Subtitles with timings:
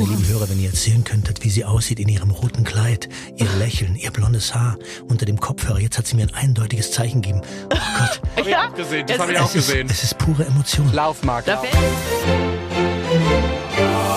[0.00, 3.08] meine lieben Hörer, wenn ihr jetzt sehen könntet, wie sie aussieht in ihrem roten Kleid,
[3.36, 4.76] ihr Lächeln, ihr blondes Haar
[5.08, 5.78] unter dem Kopfhörer.
[5.80, 7.42] Jetzt hat sie mir ein eindeutiges Zeichen gegeben.
[7.66, 8.20] Oh Gott.
[8.36, 9.88] Hab ich auch gesehen, das Es habe ich ist- auch Es ist, gesehen.
[9.90, 10.92] es ist pure Emotion.
[10.92, 11.48] Laufmarkt.
[11.48, 11.74] Da fällt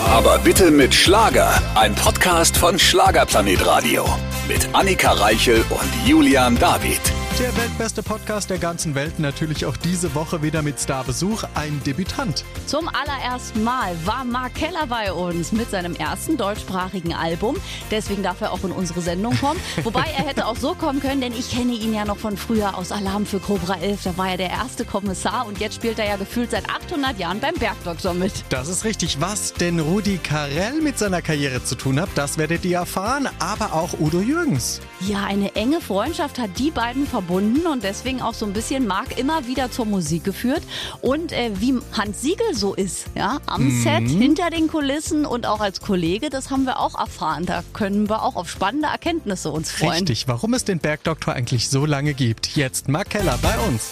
[0.08, 1.62] Aber bitte mit Schlager.
[1.76, 4.06] Ein Podcast von Schlagerplanet Radio.
[4.48, 7.02] Mit Annika Reichel und Julian David.
[7.40, 12.46] Der weltbeste Podcast der ganzen Welt, natürlich auch diese Woche wieder mit Starbesuch, ein Debütant.
[12.68, 17.58] Zum allerersten Mal war Mark Keller bei uns mit seinem ersten deutschsprachigen Album.
[17.90, 19.60] Deswegen darf er auch in unsere Sendung kommen.
[19.84, 22.78] Wobei er hätte auch so kommen können, denn ich kenne ihn ja noch von früher
[22.78, 24.04] aus Alarm für Cobra 11.
[24.04, 27.40] Da war er der erste Kommissar und jetzt spielt er ja gefühlt seit 800 Jahren
[27.40, 28.32] beim Bergdoktor mit.
[28.50, 29.20] Das ist richtig.
[29.20, 33.28] Was denn Rudi Carell mit seiner Karriere zu tun hat, das werdet ihr erfahren.
[33.40, 34.82] Aber auch Udo Jürgens.
[35.00, 39.18] Ja, eine enge Freundschaft hat die beiden verbunden und deswegen auch so ein bisschen Mark
[39.18, 40.62] immer wieder zur Musik geführt.
[41.02, 45.62] Und äh, wie Hans Siegel so ist, ja, am Set, hinter den Kulissen und auch
[45.62, 47.46] als Kollege, das haben wir auch erfahren.
[47.46, 49.92] Da können wir auch auf spannende Erkenntnisse uns freuen.
[49.92, 50.28] Richtig.
[50.28, 52.56] Warum es den Bergdoktor eigentlich so lange gibt.
[52.56, 53.92] Jetzt Mark Keller bei uns.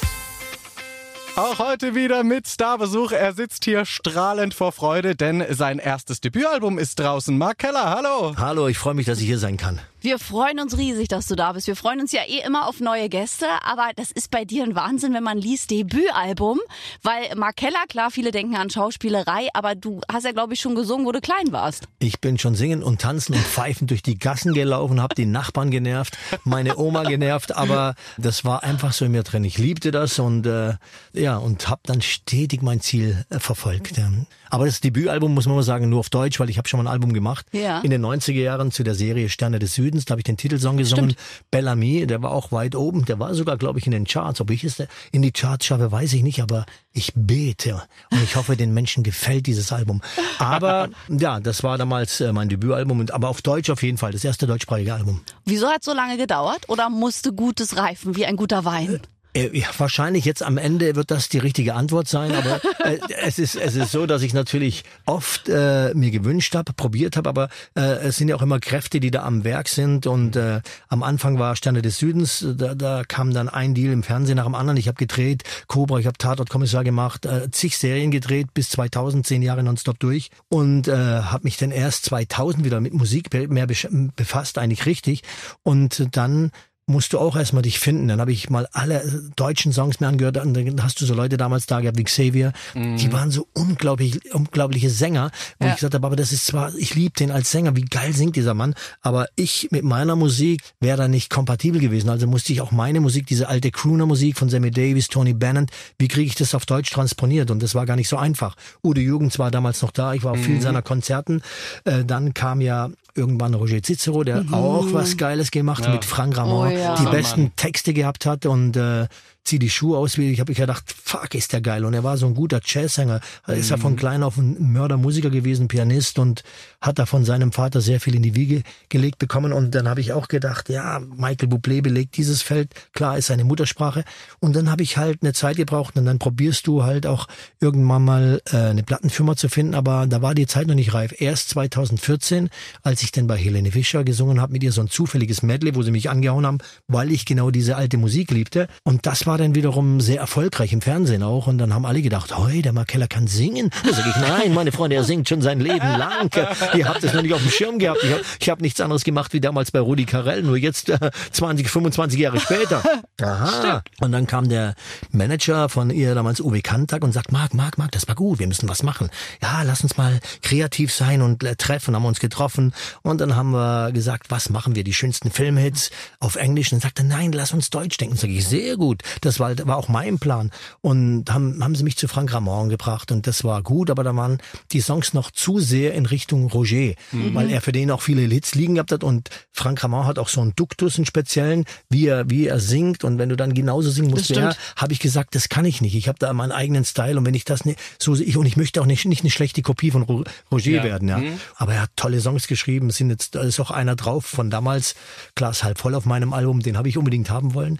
[1.38, 3.14] Auch heute wieder mit Starbesuch.
[3.14, 7.38] Er sitzt hier strahlend vor Freude, denn sein erstes Debütalbum ist draußen.
[7.38, 8.36] Mark Keller, hallo.
[8.36, 9.80] Hallo, ich freue mich, dass ich hier sein kann.
[10.04, 11.68] Wir freuen uns riesig, dass du da bist.
[11.68, 14.74] Wir freuen uns ja eh immer auf neue Gäste, aber das ist bei dir ein
[14.74, 16.60] Wahnsinn, wenn man liest Debütalbum,
[17.04, 20.74] weil Mark Keller, klar, viele denken an Schauspielerei, aber du hast ja, glaube ich, schon
[20.74, 21.84] gesungen, wo du klein warst.
[22.00, 25.70] Ich bin schon singen und tanzen und pfeifen durch die Gassen gelaufen, habe die Nachbarn
[25.70, 29.44] genervt, meine Oma genervt, aber das war einfach so in mir drin.
[29.44, 30.74] Ich liebte das und äh,
[31.14, 33.98] ja und habe dann stetig mein Ziel äh, verfolgt.
[33.98, 34.10] Ja.
[34.52, 36.84] Aber das Debütalbum muss man mal sagen nur auf Deutsch, weil ich habe schon mal
[36.90, 37.80] ein Album gemacht Ja.
[37.80, 40.06] in den 90er Jahren zu der Serie Sterne des Südens.
[40.06, 41.16] Da habe ich den Titelsong gesungen,
[41.50, 42.06] Bellamy.
[42.06, 43.06] Der war auch weit oben.
[43.06, 44.42] Der war sogar, glaube ich, in den Charts.
[44.42, 46.42] Ob ich es in die Charts schaffe, weiß ich nicht.
[46.42, 50.02] Aber ich bete und ich hoffe, den Menschen gefällt dieses Album.
[50.40, 54.12] Aber ja, das war damals äh, mein Debütalbum, und, aber auf Deutsch auf jeden Fall,
[54.12, 55.22] das erste deutschsprachige Album.
[55.46, 59.00] Wieso hat es so lange gedauert oder musste Gutes reifen wie ein guter Wein?
[59.34, 63.40] Äh, ja, wahrscheinlich jetzt am Ende wird das die richtige Antwort sein, aber äh, es
[63.40, 67.50] ist es ist so, dass ich natürlich oft äh, mir gewünscht habe, probiert habe, aber
[67.76, 71.02] äh, es sind ja auch immer Kräfte, die da am Werk sind und äh, am
[71.02, 74.56] Anfang war Sterne des Südens, da, da kam dann ein Deal im Fernsehen nach dem
[74.56, 74.78] anderen.
[74.78, 79.42] Ich habe gedreht, Cobra, ich habe Tatort-Kommissar gemacht, äh, zig Serien gedreht bis 2000, zehn
[79.42, 84.58] Jahre nonstop durch und äh, habe mich dann erst 2000 wieder mit Musik mehr befasst,
[84.58, 85.24] eigentlich richtig
[85.64, 86.52] und dann
[86.92, 88.08] musst du auch erstmal dich finden.
[88.08, 90.38] Dann habe ich mal alle äh, deutschen Songs mir angehört.
[90.38, 92.54] Und dann hast du so Leute damals da gehabt wie Xavier.
[92.76, 95.32] Die waren so unglaublich, unglaubliche Sänger.
[95.60, 95.72] Wo Ja.
[95.72, 98.36] ich gesagt habe, aber das ist zwar, ich liebe den als Sänger, wie geil singt
[98.36, 98.76] dieser Mann.
[99.02, 102.10] Aber ich mit meiner Musik wäre da nicht kompatibel gewesen.
[102.10, 106.08] Also musste ich auch meine Musik, diese alte Crooner-Musik von Sammy Davis, Tony Bennett, wie
[106.08, 107.52] kriege ich das auf Deutsch transponiert?
[107.52, 108.56] Und das war gar nicht so einfach.
[108.84, 110.14] Udo Jürgens war damals noch da.
[110.14, 111.42] Ich war auf vielen seiner Konzerten.
[111.86, 116.38] Äh, dann kam ja irgendwann Roger Cicero, der auch was Geiles gemacht hat mit Frank
[116.38, 116.96] Ramon, Oh ja.
[116.96, 119.08] die besten Texte gehabt hat und äh,
[119.44, 120.18] zieh die Schuhe aus.
[120.18, 121.86] wie Ich habe ich gedacht, fuck, ist der geil.
[121.86, 123.20] Und er war so ein guter Jazzsänger.
[123.48, 126.44] Er ist ja von klein auf ein Mördermusiker gewesen, Pianist und
[126.80, 129.54] hat da von seinem Vater sehr viel in die Wiege gelegt bekommen.
[129.54, 132.74] Und dann habe ich auch gedacht, ja, Michael Bublé belegt dieses Feld.
[132.94, 134.04] Klar, ist seine Muttersprache.
[134.40, 137.28] Und dann habe ich halt eine Zeit gebraucht und dann probierst du halt auch
[137.60, 139.76] irgendwann mal äh, eine Plattenfirma zu finden.
[139.76, 141.20] Aber da war die Zeit noch nicht reif.
[141.20, 142.50] Erst 2014,
[142.84, 145.82] als ich dann bei Helene Fischer gesungen habe mit ihr so ein zufälliges Medley, wo
[145.82, 148.68] sie mich angehauen haben, weil ich genau diese alte Musik liebte.
[148.84, 151.48] Und das war dann wiederum sehr erfolgreich im Fernsehen auch.
[151.48, 153.70] Und dann haben alle gedacht, hey, der Markeller kann singen.
[153.86, 156.30] Da sage ich, nein, meine Freunde, er singt schon sein Leben lang.
[156.76, 158.00] Ihr habt es noch nicht auf dem Schirm gehabt.
[158.40, 161.70] Ich habe hab nichts anderes gemacht wie damals bei Rudi Carell, nur jetzt äh, 20,
[161.70, 162.84] 25 Jahre später.
[163.22, 163.84] Aha.
[164.00, 164.76] Und dann kam der
[165.12, 168.48] Manager von ihr damals, Uwe Kantak, und sagt, Marc, Marc, Marc, das war gut, wir
[168.48, 169.10] müssen was machen.
[169.42, 172.74] Ja, lass uns mal kreativ sein und äh, treffen, haben uns getroffen.
[173.02, 176.72] Und dann haben wir gesagt, was machen wir, die schönsten Filmhits auf Englisch.
[176.72, 178.16] Und dann sagte, nein, lass uns Deutsch denken.
[178.16, 179.02] Sag ich, sehr gut.
[179.22, 180.52] Das war, war auch mein Plan.
[180.82, 183.12] Und haben, haben sie mich zu Frank Ramon gebracht.
[183.12, 184.40] Und das war gut, aber da waren
[184.72, 188.56] die Songs noch zu sehr in Richtung Roger, weil er für den auch viele Hits
[188.56, 189.04] liegen gehabt hat.
[189.04, 193.04] Und Frank Ramon hat auch so einen Duktus, einen speziellen, wie er, wie er singt.
[193.04, 195.82] Und wenn du dann genauso singen musst wie er, habe ich gesagt, das kann ich
[195.82, 195.96] nicht.
[195.96, 197.18] Ich habe da meinen eigenen Style.
[197.18, 199.62] Und wenn ich das nicht so ich und ich möchte auch nicht, nicht eine schlechte
[199.62, 201.22] Kopie von Ro- Roger werden, ja.
[201.56, 204.50] Aber er hat tolle Songs geschrieben, es sind jetzt da ist auch einer drauf von
[204.50, 204.96] damals,
[205.36, 207.80] Glas halb voll auf meinem Album, den habe ich unbedingt haben wollen.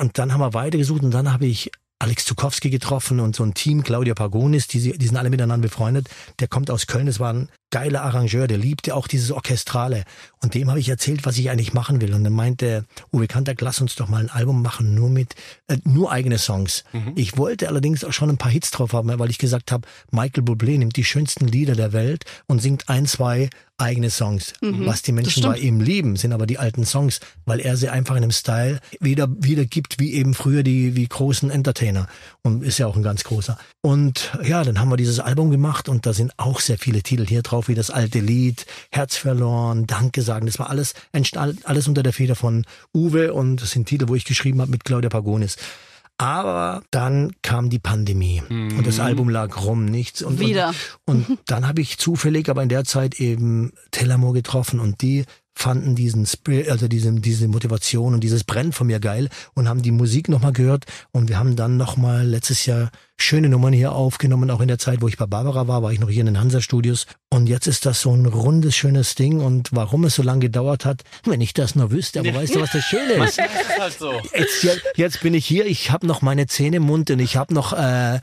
[0.00, 1.70] Und dann haben wir weitergesucht und dann habe ich
[2.00, 6.08] Alex Zukowski getroffen und so ein Team, Claudia Pagonis, die, die sind alle miteinander befreundet.
[6.38, 10.04] Der kommt aus Köln, das war ein geiler Arrangeur, der liebte auch dieses Orchestrale.
[10.42, 12.14] Und dem habe ich erzählt, was ich eigentlich machen will.
[12.14, 15.34] Und dann meinte Uwe Kantak, lass uns doch mal ein Album machen, nur mit,
[15.66, 16.84] äh, nur eigene Songs.
[16.92, 17.12] Mhm.
[17.16, 20.44] Ich wollte allerdings auch schon ein paar Hits drauf haben, weil ich gesagt habe, Michael
[20.44, 24.52] Bublé nimmt die schönsten Lieder der Welt und singt ein, zwei eigene Songs.
[24.60, 27.88] Mhm, Was die Menschen bei ihm lieben, sind aber die alten Songs, weil er sie
[27.88, 32.08] einfach in einem Style wieder wiedergibt, wie eben früher die wie großen Entertainer.
[32.42, 33.56] Und ist ja auch ein ganz großer.
[33.80, 37.24] Und ja, dann haben wir dieses Album gemacht und da sind auch sehr viele Titel
[37.26, 40.46] hier drauf, wie das alte Lied, Herz verloren, Danke sagen.
[40.46, 40.94] Das war alles,
[41.64, 42.64] alles unter der Feder von
[42.94, 45.56] Uwe und das sind Titel, wo ich geschrieben habe mit Claudia Pagonis.
[46.20, 48.76] Aber dann kam die Pandemie mhm.
[48.76, 49.04] und das mhm.
[49.04, 50.20] Album lag rum, nichts.
[50.20, 50.74] Und, Wieder.
[51.04, 55.24] Und, und dann habe ich zufällig aber in der Zeit eben Tellermoor getroffen und die
[55.54, 59.82] fanden diesen Spirit, also diese, diese Motivation und dieses Brennen von mir geil und haben
[59.82, 64.52] die Musik nochmal gehört und wir haben dann nochmal letztes Jahr schöne Nummern hier aufgenommen,
[64.52, 66.38] auch in der Zeit, wo ich bei Barbara war, war ich noch hier in den
[66.38, 67.06] Hansa-Studios.
[67.30, 69.40] Und jetzt ist das so ein rundes, schönes Ding.
[69.40, 72.20] Und warum es so lange gedauert hat, wenn ich das nur wüsste.
[72.20, 73.38] Aber weißt du, was das Schöne ist?
[73.78, 74.12] halt so.
[74.34, 77.52] jetzt, jetzt bin ich hier, ich habe noch meine Zähne im Mund und ich habe
[77.52, 78.20] noch, äh,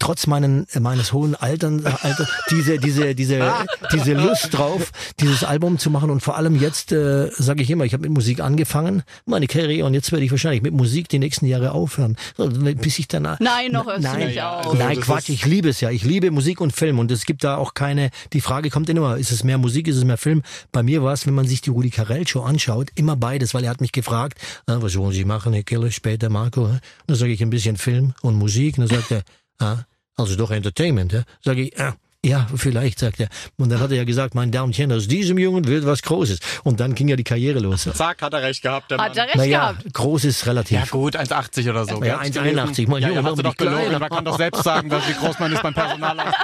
[0.00, 3.52] trotz meinen, meines hohen Altern, Alter, diese, diese, diese,
[3.92, 4.90] diese Lust drauf,
[5.20, 6.10] dieses Album zu machen.
[6.10, 9.86] Und vor allem jetzt, äh, sage ich immer, ich habe mit Musik angefangen, meine Karriere,
[9.86, 12.16] und jetzt werde ich wahrscheinlich mit Musik die nächsten Jahre aufhören.
[12.36, 13.38] Bis ich danach.
[13.38, 14.72] Nein, noch nein, ja, auch.
[14.72, 15.90] Also Nein, Quatsch, ich liebe es ja.
[15.90, 19.18] Ich liebe Musik und Film und es gibt da auch keine, die Frage kommt immer,
[19.18, 20.42] ist es mehr Musik, ist es mehr Film?
[20.72, 23.64] Bei mir war es, wenn man sich die Rudi Carell Show anschaut, immer beides, weil
[23.64, 26.64] er hat mich gefragt, ah, was wollen Sie machen, Herr Killer, später, Marco?
[26.64, 29.22] Und dann sage ich ein bisschen Film und Musik und dann sagt er,
[29.58, 29.84] ah,
[30.16, 31.12] also doch Entertainment.
[31.12, 31.24] Ja?
[31.44, 31.94] Sage ich, ah,
[32.26, 33.28] ja, vielleicht, sagt er.
[33.58, 36.40] Und dann hat er ja gesagt, mein Damenchen, aus diesem Jungen wird was Großes.
[36.64, 37.88] Und dann ging ja die Karriere los.
[37.94, 39.10] Zack, hat er recht gehabt, der Mann.
[39.10, 39.94] Hat er recht naja, gehabt.
[39.94, 40.78] groß ist relativ.
[40.78, 42.02] Ja gut, 1,80 oder so.
[42.02, 42.88] Ja, 1,81.
[42.88, 43.98] Mein ja, Junge, hast du doch belogen.
[44.00, 46.34] Man kann doch selbst sagen, wie groß man ist beim Personalamt.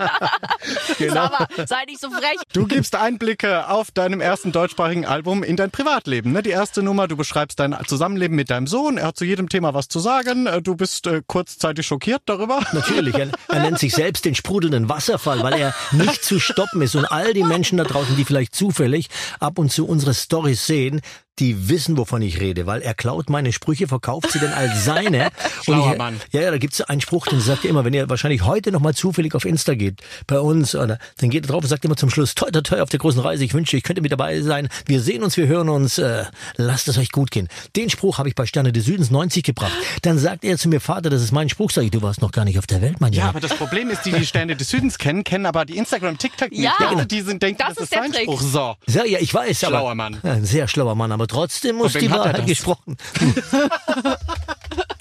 [0.98, 1.22] genau.
[1.22, 2.38] Aber sei nicht so frech.
[2.52, 6.30] Du gibst Einblicke auf deinem ersten deutschsprachigen Album in dein Privatleben.
[6.30, 6.44] Ne?
[6.44, 8.96] Die erste Nummer, du beschreibst dein Zusammenleben mit deinem Sohn.
[8.96, 10.48] Er hat zu jedem Thema was zu sagen.
[10.62, 12.60] Du bist äh, kurzzeitig schockiert darüber.
[12.72, 13.16] Natürlich.
[13.16, 16.94] Er, er nennt sich selbst den sprudelnden Wasserfall, weil er nicht zu stoppen ist.
[16.94, 19.08] Und all die Menschen da draußen, die vielleicht zufällig
[19.40, 21.00] ab und zu unsere Stories sehen,
[21.38, 25.30] die wissen, wovon ich rede, weil er klaut meine Sprüche, verkauft sie dann als seine.
[25.64, 26.20] Schlauer ich, Mann.
[26.30, 28.80] Ja, ja, da gibt's einen Spruch, den sagt er immer, wenn ihr wahrscheinlich heute noch
[28.80, 31.96] mal zufällig auf Insta geht, bei uns, oder, dann geht er drauf und sagt immer
[31.96, 34.40] zum Schluss, toi, toi, toi, auf der großen Reise, ich wünsche, ich könnte mit dabei
[34.42, 36.24] sein, wir sehen uns, wir hören uns, äh,
[36.56, 37.48] lasst es euch gut gehen.
[37.74, 39.72] Den Spruch habe ich bei Sterne des Südens 90 gebracht.
[40.02, 42.30] Dann sagt er zu mir, Vater, das ist mein Spruch, sag ich, du warst noch
[42.30, 43.24] gar nicht auf der Welt, mein Junge.
[43.24, 46.16] Ja, aber das Problem ist, die, die Sterne des Südens kennen, kennen aber die Instagram,
[46.18, 46.62] TikTok nicht.
[46.62, 48.22] Ja, ja die sind, denken, das, das ist, ist sein Trick.
[48.22, 48.40] Spruch.
[48.40, 48.76] So.
[48.86, 49.94] Ja, ja, ich weiß, schlauer aber.
[49.94, 50.20] Mann.
[50.22, 52.96] Ein sehr schlauer Mann, aber trotzdem muss die Wahrheit gesprochen.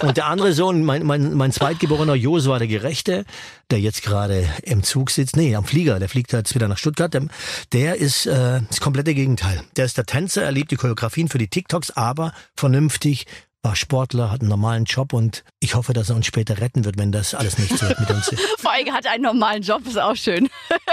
[0.02, 3.24] Und der andere Sohn, mein, mein, mein zweitgeborener Josua, der Gerechte,
[3.72, 7.14] der jetzt gerade im Zug sitzt, nee, am Flieger, der fliegt jetzt wieder nach Stuttgart,
[7.14, 7.28] der,
[7.72, 9.64] der ist äh, das komplette Gegenteil.
[9.78, 13.28] Der ist der Tänzer, er liebt die Choreografien für die TikToks, aber vernünftig,
[13.64, 16.98] war Sportler, hat einen normalen Job und ich hoffe, dass er uns später retten wird,
[16.98, 18.42] wenn das alles nicht so mit uns ist.
[18.60, 20.50] Vor allem hat er einen normalen Job, ist auch schön.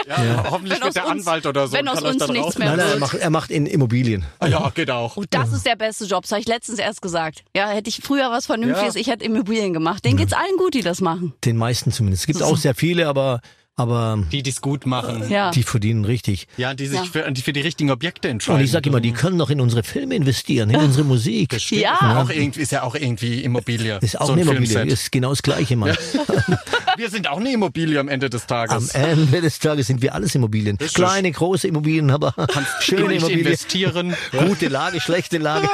[0.06, 0.44] Ja, ja.
[0.48, 1.72] hoffentlich wird der uns, Anwalt oder so.
[1.72, 4.24] Wenn aus uns nichts mehr nein, nein, er macht, er macht in Immobilien.
[4.38, 5.16] Ah, ja, geht auch.
[5.16, 7.42] Und das ist der beste Job, das habe ich letztens erst gesagt.
[7.56, 9.00] Ja, hätte ich früher was Vernünftiges, ja.
[9.00, 10.04] ich hätte Immobilien gemacht.
[10.04, 10.18] Den ja.
[10.18, 11.34] geht's allen gut, die das machen.
[11.44, 12.22] Den meisten zumindest.
[12.22, 13.40] Es gibt auch sehr viele, aber
[13.80, 15.50] aber die, die es gut machen, ja.
[15.50, 16.46] die verdienen richtig.
[16.56, 17.04] Ja, die sich ja.
[17.04, 18.58] Für, die für die richtigen Objekte entscheiden.
[18.58, 21.50] Und ich sage immer, die können doch in unsere Filme investieren, in unsere Musik.
[21.50, 21.82] Das stimmt.
[21.82, 22.22] Ja.
[22.22, 23.98] Auch irgendwie, ist ja auch irgendwie Immobilie.
[24.02, 25.96] Ist auch so ein eine Immobilie, ist genau das Gleiche, Mann.
[26.14, 26.24] Ja.
[26.96, 28.94] wir sind auch eine Immobilie am Ende des Tages.
[28.94, 30.76] Am Ende des Tages sind wir alles Immobilien.
[30.76, 33.46] Das Kleine, große Immobilien, aber Kannst schöne Immobilien.
[33.46, 34.14] investieren.
[34.32, 35.68] Gute Lage, schlechte Lage.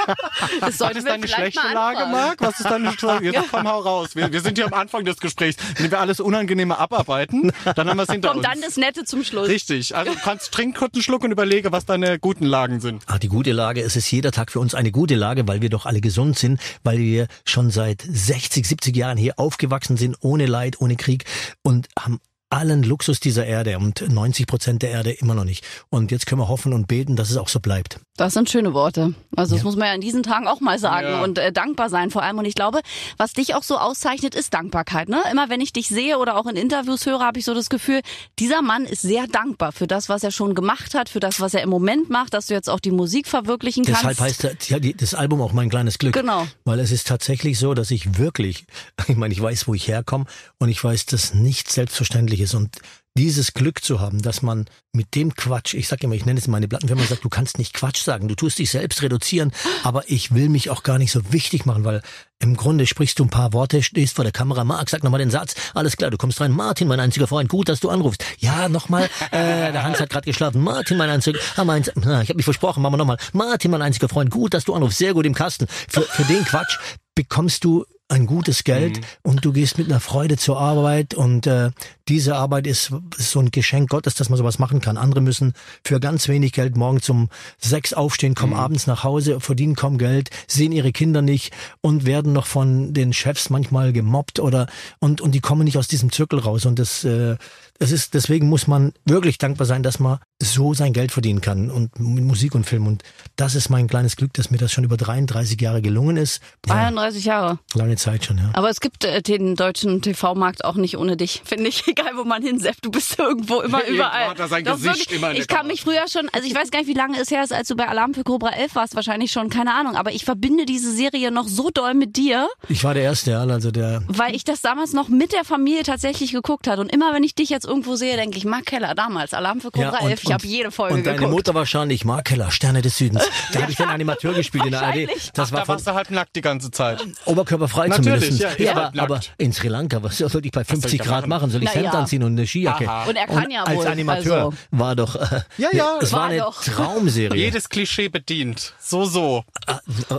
[0.61, 2.41] Das Was ist deine schlechte Lage, Marc?
[2.41, 4.11] Was ist deine schlechte Jetzt komm, hau raus.
[4.15, 5.57] Wir, wir, sind hier am Anfang des Gesprächs.
[5.79, 8.49] Wenn wir alles Unangenehme abarbeiten, dann haben wir es hinter Kommt uns.
[8.53, 9.49] dann das Nette zum Schluss.
[9.49, 9.95] Richtig.
[9.95, 13.03] Also du kannst trink kurz einen Schluck und überlege, was deine guten Lagen sind.
[13.07, 15.71] Ach, die gute Lage, es ist jeder Tag für uns eine gute Lage, weil wir
[15.71, 20.47] doch alle gesund sind, weil wir schon seit 60, 70 Jahren hier aufgewachsen sind, ohne
[20.47, 21.25] Leid, ohne Krieg
[21.63, 25.65] und haben allen Luxus dieser Erde und 90 Prozent der Erde immer noch nicht.
[25.89, 27.99] Und jetzt können wir hoffen und beten, dass es auch so bleibt.
[28.17, 29.15] Das sind schöne Worte.
[29.37, 29.65] Also das ja.
[29.65, 31.23] muss man ja in diesen Tagen auch mal sagen ja.
[31.23, 32.39] und äh, dankbar sein vor allem.
[32.39, 32.81] Und ich glaube,
[33.19, 35.09] was dich auch so auszeichnet, ist Dankbarkeit.
[35.09, 35.23] Ne?
[35.31, 38.01] Immer wenn ich dich sehe oder auch in Interviews höre, habe ich so das Gefühl,
[38.39, 41.55] dieser Mann ist sehr dankbar für das, was er schon gemacht hat, für das, was
[41.55, 44.03] er im Moment macht, dass du jetzt auch die Musik verwirklichen kannst.
[44.03, 46.15] Deshalb heißt ja, das Album auch mein kleines Glück.
[46.15, 46.47] Genau.
[46.65, 48.67] Weil es ist tatsächlich so, dass ich wirklich,
[49.09, 50.25] ich meine, ich weiß, wo ich herkomme
[50.59, 52.55] und ich weiß, dass nichts selbstverständlich ist.
[52.55, 52.79] Und
[53.17, 56.49] dieses Glück zu haben, dass man mit dem Quatsch, ich sag immer, ich nenne es
[56.49, 60.35] meine Plattenfirma, sagt, du kannst nicht Quatsch sagen, du tust dich selbst reduzieren, aber ich
[60.35, 62.03] will mich auch gar nicht so wichtig machen, weil
[62.39, 65.31] im Grunde sprichst du ein paar Worte, stehst vor der Kamera, Marc, sag nochmal den
[65.31, 68.25] Satz, alles klar, du kommst rein, Martin, mein einziger Freund, gut, dass du anrufst.
[68.39, 72.29] Ja, nochmal, äh, der Hans hat gerade geschlafen, Martin, mein einziger, ah, mein, na, ich
[72.29, 75.15] habe mich versprochen, machen wir nochmal, Martin, mein einziger Freund, gut, dass du anrufst, sehr
[75.15, 75.67] gut im Kasten.
[75.89, 76.79] Für, für den Quatsch
[77.15, 79.05] bekommst du ein gutes Geld Mhm.
[79.23, 81.71] und du gehst mit einer Freude zur Arbeit und äh,
[82.09, 84.97] diese Arbeit ist, ist so ein Geschenk Gottes, dass man sowas machen kann.
[84.97, 89.75] Andere müssen für ganz wenig Geld morgens um sechs aufstehen, kommen abends nach Hause, verdienen
[89.75, 94.69] kaum Geld, sehen ihre Kinder nicht und werden noch von den Chefs manchmal gemobbt oder
[95.01, 97.37] und und die kommen nicht aus diesem Zirkel raus und das äh,
[97.79, 101.71] es ist deswegen muss man wirklich dankbar sein, dass man so sein Geld verdienen kann
[101.71, 103.03] und mit Musik und Film und
[103.37, 106.43] das ist mein kleines Glück, dass mir das schon über 33 Jahre gelungen ist.
[106.67, 107.59] Ja, 33 Jahre.
[107.75, 108.51] lange Zeit schon, ja.
[108.53, 111.87] Aber es gibt äh, den deutschen TV-Markt auch nicht ohne dich, finde ich.
[111.87, 114.29] Egal, wo man hinseppt, du bist irgendwo immer überall.
[114.31, 116.55] hat er sein Doch Gesicht immer in der ich kann mich früher schon, also ich
[116.55, 118.75] weiß gar nicht, wie lange es her ist, als du bei Alarm für Cobra 11
[118.75, 119.97] warst, wahrscheinlich schon, keine Ahnung.
[119.97, 123.41] Aber ich verbinde diese Serie noch so doll mit dir, Ich war der Erste, ja,
[123.41, 126.79] also der weil ich das damals noch mit der Familie tatsächlich geguckt hat.
[126.79, 129.71] Und immer, wenn ich dich jetzt irgendwo sehe, denke ich, Mark Keller, damals, Alarm für
[129.71, 130.23] Cobra 11.
[130.25, 131.33] Ich habe jede Folge Und deine geguckt.
[131.35, 133.23] Mutter wahrscheinlich, Mark Keller, Sterne des Südens.
[133.53, 135.09] Da habe ich den Animateur gespielt in der ARD.
[135.35, 137.03] Das Ach, war da warst du halb nackt die ganze Zeit.
[137.25, 138.59] oberkörperfrei Natürlich, zumindest.
[138.59, 141.05] ja, ja, aber, aber in Sri Lanka, was soll ich bei soll ich 50 da
[141.05, 141.29] Grad machen?
[141.29, 141.51] machen?
[141.51, 142.01] Soll ich Na Hemd ja.
[142.01, 142.89] anziehen und eine Skijacke?
[142.89, 143.09] Aha.
[143.09, 146.21] Und er kann ja als wohl, Animateur also- war doch, äh, Ja, ja, es war,
[146.21, 146.63] war eine doch.
[146.63, 147.39] Traumserie.
[147.45, 148.75] Jedes Klischee bedient.
[148.81, 149.45] So, so.
[149.67, 149.75] Äh,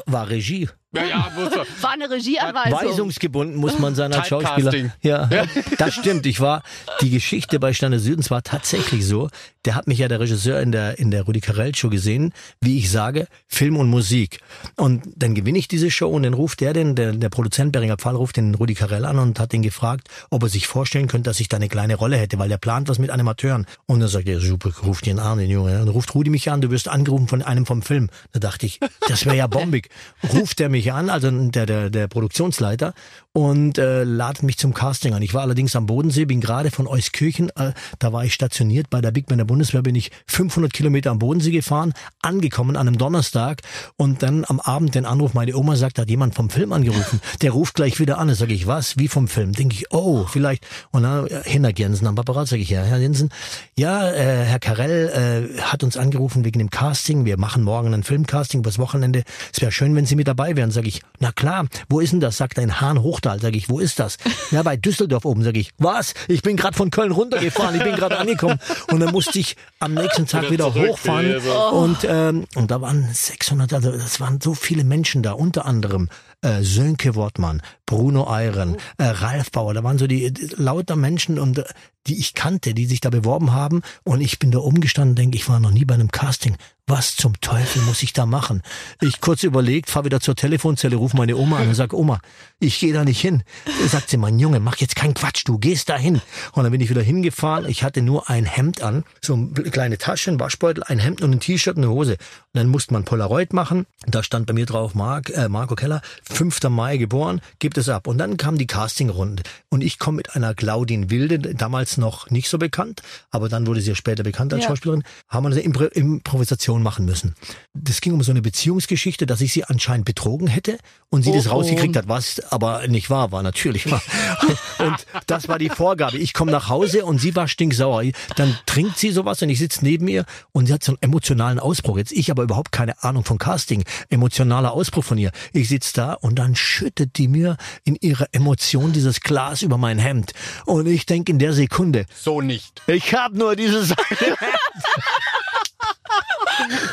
[0.06, 0.70] war Regie.
[0.94, 1.32] Ja, ja.
[1.82, 2.80] War eine Regieanweisung.
[2.80, 4.28] Weisungsgebunden muss man sein als.
[4.28, 4.74] Schauspieler.
[5.02, 5.30] Ja,
[5.78, 6.26] das stimmt.
[6.26, 6.64] Ich war,
[7.02, 9.30] die Geschichte bei Sterne des Südens war tatsächlich so.
[9.66, 12.78] Der hat mich ja der Regisseur in der, in der Rudi Carell Show gesehen, wie
[12.78, 14.40] ich sage, Film und Musik.
[14.76, 17.98] Und dann gewinne ich diese Show und dann ruft der den, der, der Produzent Beringer
[17.98, 21.30] Pfahl ruft den Rudi Carell an und hat ihn gefragt, ob er sich vorstellen könnte,
[21.30, 23.66] dass ich da eine kleine Rolle hätte, weil der plant was mit Animateuren.
[23.86, 25.78] Und dann sagt er, super, ruft ihn an, den Junge.
[25.78, 28.10] Dann ruft Rudi mich an, du wirst angerufen von einem vom Film.
[28.32, 29.90] Da dachte ich, das wäre ja bombig.
[30.34, 32.94] Ruft er mich an, also der, der, der Produktionsleiter,
[33.38, 35.22] und äh, ladet mich zum Casting an.
[35.22, 39.00] Ich war allerdings am Bodensee, bin gerade von Euskirchen, äh, da war ich stationiert bei
[39.00, 42.98] der Big Band der Bundeswehr, bin ich 500 Kilometer am Bodensee gefahren, angekommen an einem
[42.98, 43.62] Donnerstag
[43.96, 47.22] und dann am Abend den Anruf, meine Oma sagt, da hat jemand vom Film angerufen.
[47.44, 48.28] Der ruft gleich wieder an.
[48.28, 48.98] Da sage ich, was?
[48.98, 49.54] Wie vom Film?
[49.54, 50.66] Denke ich, oh, vielleicht.
[50.90, 53.30] Und dann äh, Henrik Jensen am Apparat, sage ich, ja, Herr Jensen,
[53.78, 57.26] ja, äh, Herr Karell äh, hat uns angerufen wegen dem Casting.
[57.26, 59.24] Wir machen morgen ein Filmcasting übers Wochenende.
[59.54, 60.72] Es wäre schön, wenn Sie mit dabei wären.
[60.72, 62.38] Sage ich, na klar, wo ist denn das?
[62.38, 63.40] Sagt er in Hahn Hochtal.
[63.40, 64.18] Sage ich, wo ist das?
[64.52, 65.44] Ja, bei Düsseldorf oben.
[65.44, 66.14] Sage ich, was?
[66.28, 67.76] Ich bin gerade von Köln runtergefahren.
[67.76, 68.60] Ich bin gerade angekommen.
[68.92, 71.34] Und dann musste ich am nächsten Tag wieder, zurück, hochfahren.
[71.34, 71.70] also.
[71.70, 76.10] Und, ähm, und da waren 600, also das waren so viele Menschen da, unter anderem
[76.42, 81.40] äh, Sönke Wortmann, Bruno Eiren, äh, Ralf Bauer, da waren so die, die lauter Menschen
[81.40, 81.64] und äh,
[82.08, 85.50] die ich kannte, die sich da beworben haben und ich bin da umgestanden denke, ich
[85.50, 86.56] war noch nie bei einem Casting.
[86.90, 88.62] Was zum Teufel muss ich da machen?
[89.02, 92.22] Ich kurz überlegt, fahr wieder zur Telefonzelle, ruf meine Oma an und sag, Oma,
[92.62, 93.44] ich gehe da nicht hin.
[93.90, 96.22] Sagt sie, mein Junge, mach jetzt keinen Quatsch, du gehst da hin.
[96.54, 97.68] Und dann bin ich wieder hingefahren.
[97.68, 101.34] Ich hatte nur ein Hemd an, so eine kleine Tasche, ein Waschbeutel, ein Hemd und
[101.34, 102.14] ein T-Shirt und eine Hose.
[102.14, 102.20] Und
[102.54, 103.86] dann musste man Polaroid machen.
[104.06, 106.70] Da stand bei mir drauf Mark, äh, Marco Keller, 5.
[106.70, 108.08] Mai geboren, gibt es ab.
[108.08, 109.44] Und dann kam die Castingrunde.
[109.68, 113.02] Und ich komme mit einer Claudine Wilde, damals noch nicht so bekannt,
[113.32, 114.70] aber dann wurde sie ja später bekannt als Ja.
[114.70, 117.36] Schauspielerin, haben wir eine Impro Improvisation machen müssen.
[117.74, 120.78] Das ging um so eine Beziehungsgeschichte, dass ich sie anscheinend betrogen hätte
[121.10, 121.54] und sie das Oh, oh.
[121.56, 124.02] rausgekriegt hat, was aber nicht wahr war, natürlich war.
[124.80, 126.18] Und das war die Vorgabe.
[126.18, 128.04] Ich komme nach Hause und sie war stinksauer.
[128.36, 131.58] Dann trinkt sie sowas und ich sitze neben ihr und sie hat so einen emotionalen
[131.60, 131.98] Ausbruch.
[131.98, 133.84] Jetzt ich aber überhaupt keine Ahnung von Casting.
[134.10, 135.32] Emotionaler Ausbruch von ihr.
[135.52, 139.98] Ich sitz da und dann schüttet die mir in ihrer Emotion dieses Glas über mein
[139.98, 140.34] Hemd.
[140.66, 142.82] Und ich denk in der Sekunde, So nicht.
[142.88, 143.94] ich hab nur dieses.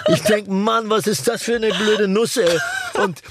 [0.08, 2.58] Ich denk, Mann, was ist das für eine blöde Nuss, ey.
[3.02, 3.22] Und,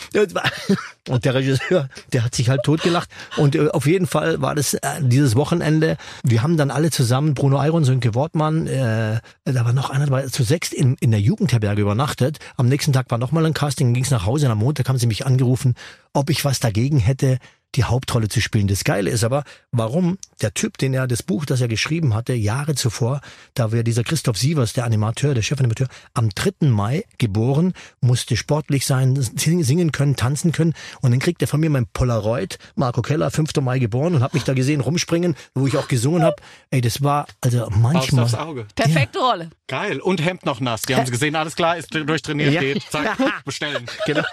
[1.09, 3.09] und der Regisseur, der hat sich halt totgelacht.
[3.37, 5.97] Und äh, auf jeden Fall war das äh, dieses Wochenende.
[6.23, 10.27] Wir haben dann alle zusammen, Bruno Eiron, Sönke Wortmann, äh, da war noch einer dabei,
[10.27, 12.39] zu sechst in, in der Jugendherberge übernachtet.
[12.57, 14.47] Am nächsten Tag war nochmal ein Casting, ging's nach Hause.
[14.47, 15.75] Und am Montag haben sie mich angerufen,
[16.13, 17.37] ob ich was dagegen hätte,
[17.75, 18.67] die Hauptrolle zu spielen.
[18.67, 22.33] Das Geile ist aber, warum der Typ, den er, das Buch, das er geschrieben hatte,
[22.33, 23.21] Jahre zuvor,
[23.53, 26.67] da war dieser Christoph Sievers, der Animateur, der Chefanimateur, am 3.
[26.67, 31.59] Mai geboren, musste sportlich sein, sing- singen können, tanzen können und dann kriegt er von
[31.59, 33.55] mir mein Polaroid, Marco Keller, 5.
[33.61, 36.35] Mai geboren und hat mich da gesehen rumspringen, wo ich auch gesungen habe.
[36.71, 38.25] Ey, das war also manchmal...
[38.25, 38.67] aufs Auge.
[38.75, 39.49] Perfekte Rolle.
[39.67, 39.99] Geil.
[40.01, 40.83] Und Hemd noch nass.
[40.83, 42.61] Die haben sie gesehen, alles klar, ist durchtrainiert, Ja.
[42.61, 42.83] geht.
[42.91, 43.85] Zack, bestellen.
[44.05, 44.23] Genau.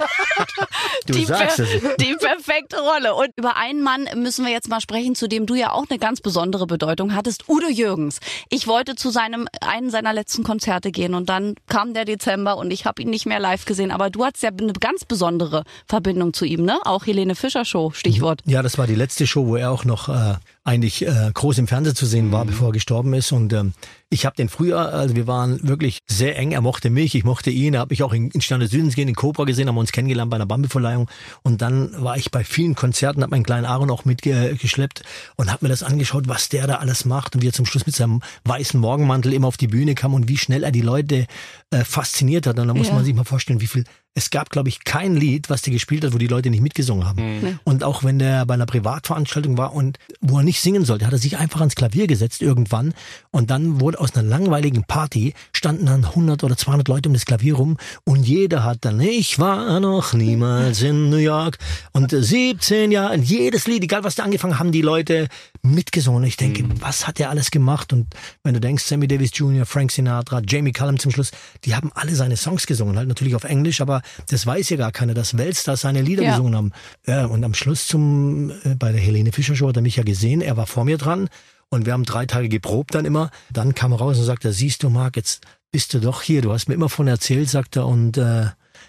[1.06, 1.96] Du Die, sagst per es.
[2.00, 3.14] die perfekte Rolle.
[3.14, 5.98] Und über einen Mann müssen wir jetzt mal sprechen, zu dem du ja auch eine
[5.98, 7.48] ganz besondere Bedeutung hattest.
[7.48, 8.20] Udo Jürgens.
[8.48, 12.70] Ich wollte zu seinem einen seiner letzten Konzerte gehen und dann kam der Dezember und
[12.70, 13.90] ich habe ihn nicht mehr live gesehen.
[13.90, 16.78] Aber du hattest ja eine ganz besondere Verbindung zu ihm, ne?
[16.84, 18.40] Auch Helene Fischer Show, Stichwort.
[18.46, 21.66] Ja, das war die letzte Show, wo er auch noch äh, eigentlich äh, groß im
[21.66, 22.48] Fernsehen zu sehen war, mhm.
[22.48, 23.32] bevor er gestorben ist.
[23.32, 23.72] Und ähm,
[24.10, 26.52] ich habe den früher, also wir waren wirklich sehr eng.
[26.52, 27.74] Er mochte mich, ich mochte ihn.
[27.74, 29.92] Er hat mich auch in, in Sterne Südens gehen, in Cobra gesehen, haben wir uns
[29.92, 31.08] kennengelernt bei einer Bambi-Verleihung.
[31.42, 35.02] Und dann war ich bei vielen Konzerten, habe meinen kleinen Aaron auch mitgeschleppt
[35.36, 37.34] und habe mir das angeschaut, was der da alles macht.
[37.34, 40.28] Und wie er zum Schluss mit seinem weißen Morgenmantel immer auf die Bühne kam und
[40.28, 41.26] wie schnell er die Leute
[41.70, 42.58] äh, fasziniert hat.
[42.58, 42.94] Und da muss ja.
[42.94, 43.84] man sich mal vorstellen, wie viel
[44.14, 47.06] es gab, glaube ich, kein Lied, was der gespielt hat, wo die Leute nicht mitgesungen
[47.06, 47.40] haben.
[47.40, 47.60] Mhm.
[47.62, 51.12] Und auch wenn der bei einer Privatveranstaltung war und wo er nicht singen sollte, hat
[51.12, 52.92] er sich einfach ans Klavier gesetzt irgendwann.
[53.30, 57.24] Und dann wurde aus einer langweiligen Party, standen dann 100 oder 200 Leute um das
[57.24, 61.58] Klavier rum und jeder hat dann, ich war noch niemals in New York
[61.92, 65.28] und 17 Jahre, jedes Lied, egal was da angefangen haben, die Leute
[65.62, 66.22] mitgesungen.
[66.22, 66.80] Und ich denke, mhm.
[66.80, 67.92] was hat der alles gemacht?
[67.92, 68.08] Und
[68.42, 71.30] wenn du denkst, Sammy Davis Jr., Frank Sinatra, Jamie Cullum zum Schluss,
[71.64, 74.92] die haben alle seine Songs gesungen, halt natürlich auf Englisch, aber das weiß ja gar
[74.92, 76.30] keiner, dass Weltstars seine Lieder ja.
[76.30, 76.72] gesungen haben.
[77.06, 80.02] Ja, und am Schluss zum, äh, bei der Helene Fischer Show hat er mich ja
[80.02, 81.28] gesehen, er war vor mir dran
[81.68, 83.30] und wir haben drei Tage geprobt dann immer.
[83.52, 86.52] Dann kam er raus und sagte, siehst du Marc, jetzt bist du doch hier, du
[86.52, 88.46] hast mir immer von erzählt, sagt er, und äh,